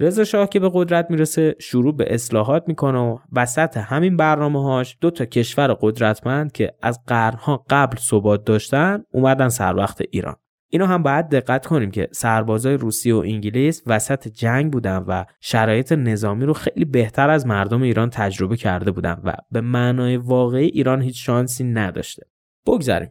رضا 0.00 0.24
شاه 0.24 0.48
که 0.48 0.60
به 0.60 0.70
قدرت 0.74 1.10
می‌رسه 1.10 1.56
شروع 1.60 1.96
به 1.96 2.14
اصلاحات 2.14 2.64
می‌کنه 2.68 2.98
و 2.98 3.18
وسط 3.32 3.76
همین 3.76 4.16
برنامه 4.16 4.62
هاش 4.62 4.96
دو 5.00 5.10
تا 5.10 5.24
کشور 5.24 5.76
قدرتمند 5.80 6.52
که 6.52 6.72
از 6.82 7.00
قرنها 7.06 7.64
قبل 7.70 7.96
ثبات 7.96 8.44
داشتن 8.44 9.04
اومدن 9.12 9.48
سر 9.48 9.76
وقت 9.76 10.02
ایران. 10.10 10.36
اینو 10.70 10.86
هم 10.86 11.02
باید 11.02 11.28
دقت 11.28 11.66
کنیم 11.66 11.90
که 11.90 12.08
سربازای 12.12 12.74
روسیه 12.74 13.14
و 13.14 13.18
انگلیس 13.18 13.82
وسط 13.86 14.28
جنگ 14.28 14.72
بودن 14.72 15.04
و 15.08 15.24
شرایط 15.40 15.92
نظامی 15.92 16.44
رو 16.44 16.52
خیلی 16.52 16.84
بهتر 16.84 17.30
از 17.30 17.46
مردم 17.46 17.82
ایران 17.82 18.10
تجربه 18.10 18.56
کرده 18.56 18.90
بودن 18.90 19.20
و 19.24 19.32
به 19.50 19.60
معنای 19.60 20.16
واقعی 20.16 20.66
ایران 20.66 21.02
هیچ 21.02 21.26
شانسی 21.26 21.64
نداشته. 21.64 22.26
بگذاریم. 22.66 23.10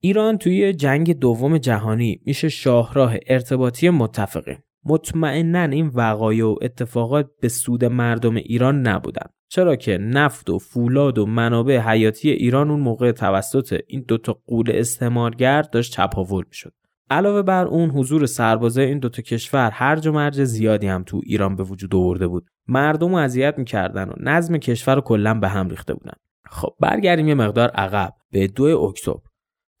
ایران 0.00 0.38
توی 0.38 0.72
جنگ 0.72 1.18
دوم 1.18 1.58
جهانی 1.58 2.20
میشه 2.26 2.48
شاهراه 2.48 3.14
ارتباطی 3.26 3.90
متفقین. 3.90 4.58
مطمئنا 4.86 5.62
این 5.62 5.90
وقایع 5.94 6.46
و 6.46 6.56
اتفاقات 6.62 7.30
به 7.40 7.48
سود 7.48 7.84
مردم 7.84 8.34
ایران 8.34 8.80
نبودن. 8.86 9.26
چرا 9.48 9.76
که 9.76 9.98
نفت 9.98 10.50
و 10.50 10.58
فولاد 10.58 11.18
و 11.18 11.26
منابع 11.26 11.78
حیاتی 11.78 12.30
ایران 12.30 12.70
اون 12.70 12.80
موقع 12.80 13.12
توسط 13.12 13.80
این 13.86 14.04
دوتا 14.08 14.40
قول 14.46 14.70
استعمارگر 14.74 15.62
داشت 15.62 15.92
چپاول 15.92 16.44
می‌شد. 16.48 16.72
علاوه 17.10 17.42
بر 17.42 17.66
اون 17.66 17.90
حضور 17.90 18.26
سربازای 18.26 18.86
این 18.86 18.98
دوتا 18.98 19.22
کشور 19.22 19.70
هرج 19.70 20.06
و 20.06 20.12
مرج 20.12 20.44
زیادی 20.44 20.86
هم 20.86 21.02
تو 21.02 21.20
ایران 21.24 21.56
به 21.56 21.62
وجود 21.62 21.94
آورده 21.94 22.26
بود. 22.26 22.46
مردم 22.68 23.08
رو 23.08 23.14
اذیت 23.14 23.58
می‌کردن 23.58 24.08
و 24.08 24.12
نظم 24.20 24.58
کشور 24.58 24.94
رو 24.94 25.00
کلا 25.00 25.34
به 25.34 25.48
هم 25.48 25.68
ریخته 25.68 25.94
بودن. 25.94 26.14
خب 26.46 26.74
برگردیم 26.80 27.28
یه 27.28 27.34
مقدار 27.34 27.68
عقب. 27.68 28.12
به 28.30 28.46
دو 28.46 28.64
اکتبر. 28.64 29.20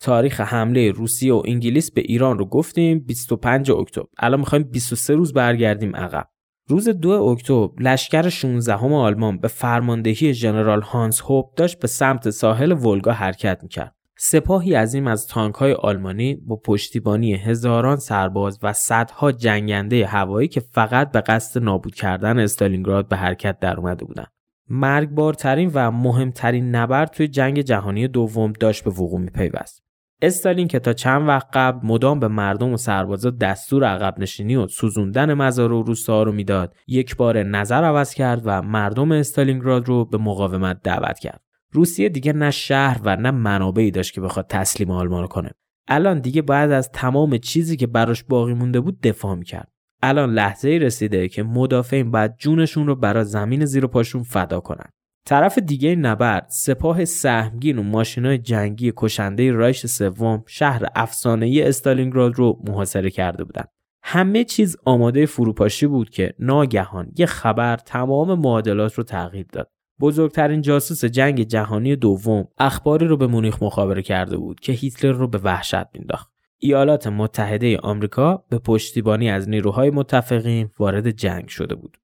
تاریخ 0.04 0.40
حمله 0.40 0.90
روسیه 0.90 1.34
و 1.34 1.42
انگلیس 1.46 1.90
به 1.90 2.00
ایران 2.00 2.38
رو 2.38 2.44
گفتیم 2.44 2.98
25 2.98 3.70
اکتبر 3.70 4.06
الان 4.18 4.40
می‌خوایم 4.40 4.64
23 4.64 5.14
روز 5.14 5.32
برگردیم 5.32 5.96
عقب 5.96 6.28
روز 6.68 6.88
2 6.88 7.10
اکتبر 7.10 7.82
لشکر 7.82 8.28
16 8.28 8.76
هم 8.76 8.92
آلمان 8.92 9.38
به 9.38 9.48
فرماندهی 9.48 10.34
ژنرال 10.34 10.80
هانس 10.80 11.20
هوب 11.20 11.52
داشت 11.56 11.78
به 11.78 11.88
سمت 11.88 12.30
ساحل 12.30 12.72
ولگا 12.72 13.12
حرکت 13.12 13.58
می‌کرد 13.62 13.94
سپاهی 14.18 14.74
عظیم 14.74 15.06
از 15.06 15.26
تانک 15.26 15.54
های 15.54 15.72
آلمانی 15.72 16.34
با 16.34 16.56
پشتیبانی 16.56 17.34
هزاران 17.34 17.96
سرباز 17.96 18.58
و 18.62 18.72
صدها 18.72 19.32
جنگنده 19.32 20.06
هوایی 20.06 20.48
که 20.48 20.60
فقط 20.60 21.12
به 21.12 21.20
قصد 21.20 21.62
نابود 21.62 21.94
کردن 21.94 22.38
استالینگراد 22.38 23.08
به 23.08 23.16
حرکت 23.16 23.58
در 23.58 23.76
اومده 23.76 24.04
بودند. 24.04 24.32
مرگبارترین 24.68 25.70
و 25.74 25.90
مهمترین 25.90 26.74
نبرد 26.74 27.10
توی 27.10 27.28
جنگ 27.28 27.60
جهانی 27.60 28.08
دوم 28.08 28.52
داشت 28.52 28.84
به 28.84 28.90
وقوع 28.90 29.20
میپیوست. 29.20 29.83
استالین 30.26 30.68
که 30.68 30.78
تا 30.78 30.92
چند 30.92 31.28
وقت 31.28 31.46
قبل 31.52 31.86
مدام 31.86 32.20
به 32.20 32.28
مردم 32.28 32.72
و 32.72 32.76
سربازا 32.76 33.30
دستور 33.30 33.84
عقب 33.84 34.14
نشینی 34.18 34.56
و 34.56 34.66
سوزوندن 34.66 35.34
مزار 35.34 35.72
و 35.72 35.82
روستاها 35.82 36.22
رو 36.22 36.32
می‌داد 36.32 36.74
یک 36.86 37.16
بار 37.16 37.42
نظر 37.42 37.84
عوض 37.84 38.14
کرد 38.14 38.42
و 38.44 38.62
مردم 38.62 39.12
استالینگراد 39.12 39.88
رو 39.88 40.04
به 40.04 40.18
مقاومت 40.18 40.82
دعوت 40.82 41.18
کرد. 41.18 41.40
روسیه 41.72 42.08
دیگه 42.08 42.32
نه 42.32 42.50
شهر 42.50 43.00
و 43.04 43.16
نه 43.16 43.30
منابعی 43.30 43.90
داشت 43.90 44.14
که 44.14 44.20
بخواد 44.20 44.46
تسلیم 44.46 44.90
آلمان 44.90 45.26
کنه. 45.26 45.50
الان 45.88 46.20
دیگه 46.20 46.42
بعد 46.42 46.70
از 46.70 46.90
تمام 46.92 47.38
چیزی 47.38 47.76
که 47.76 47.86
براش 47.86 48.24
باقی 48.24 48.54
مونده 48.54 48.80
بود 48.80 49.00
دفاع 49.00 49.34
می‌کرد. 49.34 49.68
الان 50.02 50.34
لحظه 50.34 50.68
رسیده 50.68 51.28
که 51.28 51.42
مدافعین 51.42 52.10
بعد 52.10 52.36
جونشون 52.38 52.86
رو 52.86 52.96
برای 52.96 53.24
زمین 53.24 53.64
زیر 53.64 53.86
پاشون 53.86 54.22
فدا 54.22 54.60
کنن. 54.60 54.90
طرف 55.26 55.58
دیگه 55.58 55.96
نبرد 55.96 56.46
سپاه 56.48 57.04
سهمگین 57.04 57.78
و 57.78 57.82
ماشینای 57.82 58.38
جنگی 58.38 58.92
کشنده 58.96 59.52
رایش 59.52 59.86
سوم 59.86 60.42
شهر 60.46 60.86
افسانه‌ای 60.94 61.62
استالینگراد 61.62 62.34
رو 62.34 62.62
محاصره 62.68 63.10
کرده 63.10 63.44
بودند. 63.44 63.68
همه 64.02 64.44
چیز 64.44 64.76
آماده 64.84 65.26
فروپاشی 65.26 65.86
بود 65.86 66.10
که 66.10 66.34
ناگهان 66.38 67.12
یه 67.18 67.26
خبر 67.26 67.76
تمام 67.76 68.38
معادلات 68.38 68.94
رو 68.94 69.04
تغییر 69.04 69.46
داد. 69.52 69.70
بزرگترین 70.00 70.60
جاسوس 70.60 71.04
جنگ 71.04 71.42
جهانی 71.42 71.96
دوم 71.96 72.48
اخباری 72.58 73.06
رو 73.06 73.16
به 73.16 73.26
مونیخ 73.26 73.62
مخابره 73.62 74.02
کرده 74.02 74.36
بود 74.36 74.60
که 74.60 74.72
هیتلر 74.72 75.12
رو 75.12 75.28
به 75.28 75.38
وحشت 75.38 75.86
مینداخت. 75.94 76.30
ایالات 76.58 77.06
متحده 77.06 77.78
آمریکا 77.78 78.44
به 78.48 78.58
پشتیبانی 78.58 79.30
از 79.30 79.48
نیروهای 79.48 79.90
متفقین 79.90 80.70
وارد 80.78 81.10
جنگ 81.10 81.48
شده 81.48 81.74
بود. 81.74 81.96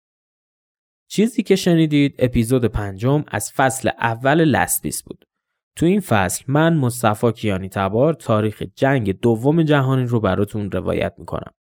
چیزی 1.12 1.42
که 1.42 1.56
شنیدید 1.56 2.14
اپیزود 2.18 2.64
پنجم 2.64 3.24
از 3.28 3.52
فصل 3.52 3.90
اول 3.98 4.44
لسپیس 4.44 5.02
بود. 5.02 5.24
تو 5.76 5.86
این 5.86 6.00
فصل 6.00 6.44
من 6.48 6.76
مصطفی 6.76 7.32
کیانی 7.32 7.68
تبار 7.68 8.14
تاریخ 8.14 8.62
جنگ 8.74 9.20
دوم 9.20 9.62
جهانی 9.62 10.06
رو 10.06 10.20
براتون 10.20 10.70
روایت 10.70 11.14
می‌کنم. 11.18 11.52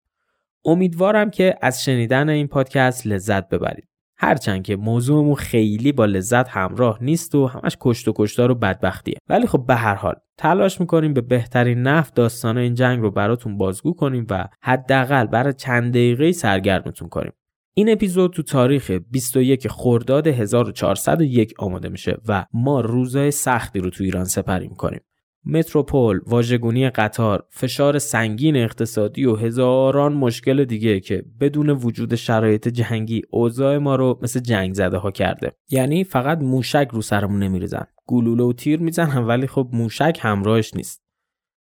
امیدوارم 0.65 1.29
که 1.29 1.55
از 1.61 1.83
شنیدن 1.83 2.29
این 2.29 2.47
پادکست 2.47 3.07
لذت 3.07 3.49
ببرید. 3.49 3.87
هرچند 4.17 4.63
که 4.63 4.75
موضوعمون 4.75 5.35
خیلی 5.35 5.91
با 5.91 6.05
لذت 6.05 6.49
همراه 6.49 6.97
نیست 7.03 7.35
و 7.35 7.47
همش 7.47 7.77
کشت 7.79 8.07
و 8.07 8.13
کشتار 8.15 8.51
و 8.51 8.55
بدبختیه 8.55 9.17
ولی 9.29 9.47
خب 9.47 9.65
به 9.67 9.75
هر 9.75 9.95
حال 9.95 10.15
تلاش 10.37 10.79
می‌کنیم 10.79 11.13
به 11.13 11.21
بهترین 11.21 11.81
نفت 11.81 12.15
داستان 12.15 12.57
این 12.57 12.73
جنگ 12.73 13.01
رو 13.01 13.11
براتون 13.11 13.57
بازگو 13.57 13.93
کنیم 13.93 14.25
و 14.29 14.47
حداقل 14.61 15.25
برای 15.25 15.53
چند 15.53 15.91
دقیقه 15.91 16.31
سرگرمتون 16.31 17.09
کنیم 17.09 17.31
این 17.73 17.91
اپیزود 17.91 18.33
تو 18.33 18.43
تاریخ 18.43 18.91
21 18.91 19.67
خرداد 19.67 20.27
1401 20.27 21.53
آماده 21.59 21.89
میشه 21.89 22.17
و 22.27 22.45
ما 22.53 22.81
روزای 22.81 23.31
سختی 23.31 23.79
رو 23.79 23.89
تو 23.89 24.03
ایران 24.03 24.25
سپری 24.25 24.67
می‌کنیم 24.67 24.99
متروپول، 25.45 26.19
واژگونی 26.27 26.89
قطار، 26.89 27.43
فشار 27.49 27.99
سنگین 27.99 28.55
اقتصادی 28.55 29.25
و 29.25 29.35
هزاران 29.35 30.13
مشکل 30.13 30.65
دیگه 30.65 30.99
که 30.99 31.23
بدون 31.39 31.69
وجود 31.69 32.15
شرایط 32.15 32.67
جنگی 32.67 33.21
اوضاع 33.31 33.77
ما 33.77 33.95
رو 33.95 34.19
مثل 34.21 34.39
جنگ 34.39 34.73
زده 34.73 34.97
ها 34.97 35.11
کرده. 35.11 35.51
یعنی 35.69 36.03
فقط 36.03 36.37
موشک 36.41 36.87
رو 36.91 37.01
سرمون 37.01 37.43
نمیریزن. 37.43 37.85
گلوله 38.07 38.43
و 38.43 38.53
تیر 38.53 38.79
می‌زنن 38.79 39.27
ولی 39.27 39.47
خب 39.47 39.69
موشک 39.73 40.17
همراهش 40.21 40.73
نیست. 40.75 41.08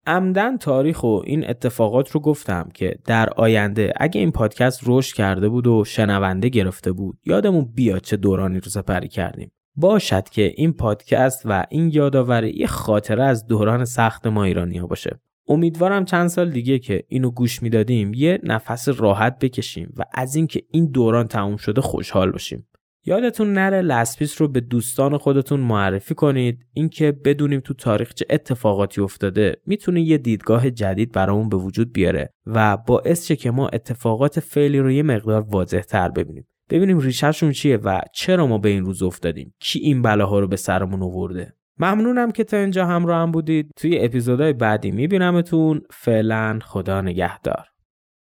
عمدن 0.08 0.58
تاریخ 0.58 1.04
و 1.04 1.22
این 1.26 1.50
اتفاقات 1.50 2.12
رو 2.12 2.20
گفتم 2.20 2.70
که 2.74 2.96
در 3.06 3.30
آینده 3.30 3.94
اگه 3.98 4.20
این 4.20 4.32
پادکست 4.32 4.82
رشد 4.86 5.16
کرده 5.16 5.50
بود 5.50 5.68
و 5.68 5.84
شنونده 5.86 6.50
گرفته 6.50 6.92
بود 6.92 7.18
یادمون 7.26 7.72
بیاد 7.76 8.02
چه 8.02 8.18
دورانی 8.18 8.60
رو 8.60 8.70
سپری 8.70 9.08
کردیم. 9.08 9.52
باشد 9.76 10.30
که 10.30 10.54
این 10.56 10.74
پادکست 10.74 11.42
و 11.46 11.66
این 11.70 11.92
یادآوری 11.94 12.50
یه 12.50 12.68
خاطره 12.68 13.24
از 13.24 13.48
دوران 13.48 13.86
سخت 13.86 14.28
ما 14.28 14.44
ایرانی 14.44 14.78
ها 14.78 14.88
باشه 14.88 15.20
امیدوارم 15.48 16.06
چند 16.06 16.28
سال 16.28 16.50
دیگه 16.50 16.80
که 16.80 17.04
اینو 17.08 17.32
گوش 17.32 17.64
می‌دادیم 17.64 18.14
یه 18.14 18.40
نفس 18.44 18.90
راحت 18.90 19.40
بکشیم 19.40 19.94
و 19.98 20.04
از 20.14 20.36
اینکه 20.36 20.62
این 20.72 20.86
دوران 20.86 21.28
تموم 21.28 21.58
شده 21.58 21.82
خوشحال 21.82 22.32
باشیم 22.32 22.68
یادتون 23.06 23.54
نره 23.54 23.82
لسپیس 23.82 24.42
رو 24.42 24.48
به 24.48 24.60
دوستان 24.60 25.18
خودتون 25.18 25.60
معرفی 25.60 26.16
کنید. 26.16 26.66
اینکه 26.74 27.12
بدونیم 27.12 27.60
تو 27.60 27.74
تاریخ 27.74 28.14
چه 28.14 28.26
اتفاقاتی 28.30 29.02
افتاده. 29.02 29.56
می‌تونه 29.66 30.02
یه 30.02 30.18
دیدگاه 30.18 30.70
جدید 30.70 31.12
برامون 31.12 31.50
به 31.50 31.58
وجود 31.58 31.94
بیاره 31.94 32.34
و 32.46 32.78
باعث 32.78 33.28
شه 33.28 33.36
که 33.36 33.52
ما 33.52 33.68
اتفاقات 33.68 34.40
فعلی 34.40 34.80
رو 34.80 34.92
یه 34.92 35.04
مقدار 35.04 35.42
واضح 35.42 35.82
تر 35.82 36.10
ببینیم. 36.10 36.48
ببینیم 36.70 37.00
ریشهشون 37.00 37.52
چیه 37.52 37.78
و 37.78 38.02
چرا 38.14 38.48
ما 38.48 38.58
به 38.58 38.70
این 38.70 38.86
روز 38.86 39.04
افتادیم. 39.04 39.54
کی 39.60 39.80
این 39.80 40.02
بلاها 40.02 40.40
رو 40.40 40.48
به 40.48 40.56
سرمون 40.56 41.04
آورده؟ 41.04 41.54
ممنونم 41.80 42.32
که 42.32 42.44
تا 42.44 42.58
اینجا 42.58 42.86
همراه 42.86 43.22
هم 43.22 43.32
بودید. 43.32 43.72
توی 43.76 44.00
اپیزودهای 44.00 44.54
بعدی 44.54 44.92
میبینمتون. 44.92 45.82
فعلا 45.92 46.60
خدا 46.64 47.02
نگهدار. 47.02 47.66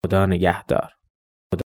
خدا 0.06 0.26
نگهدار. 0.26 0.97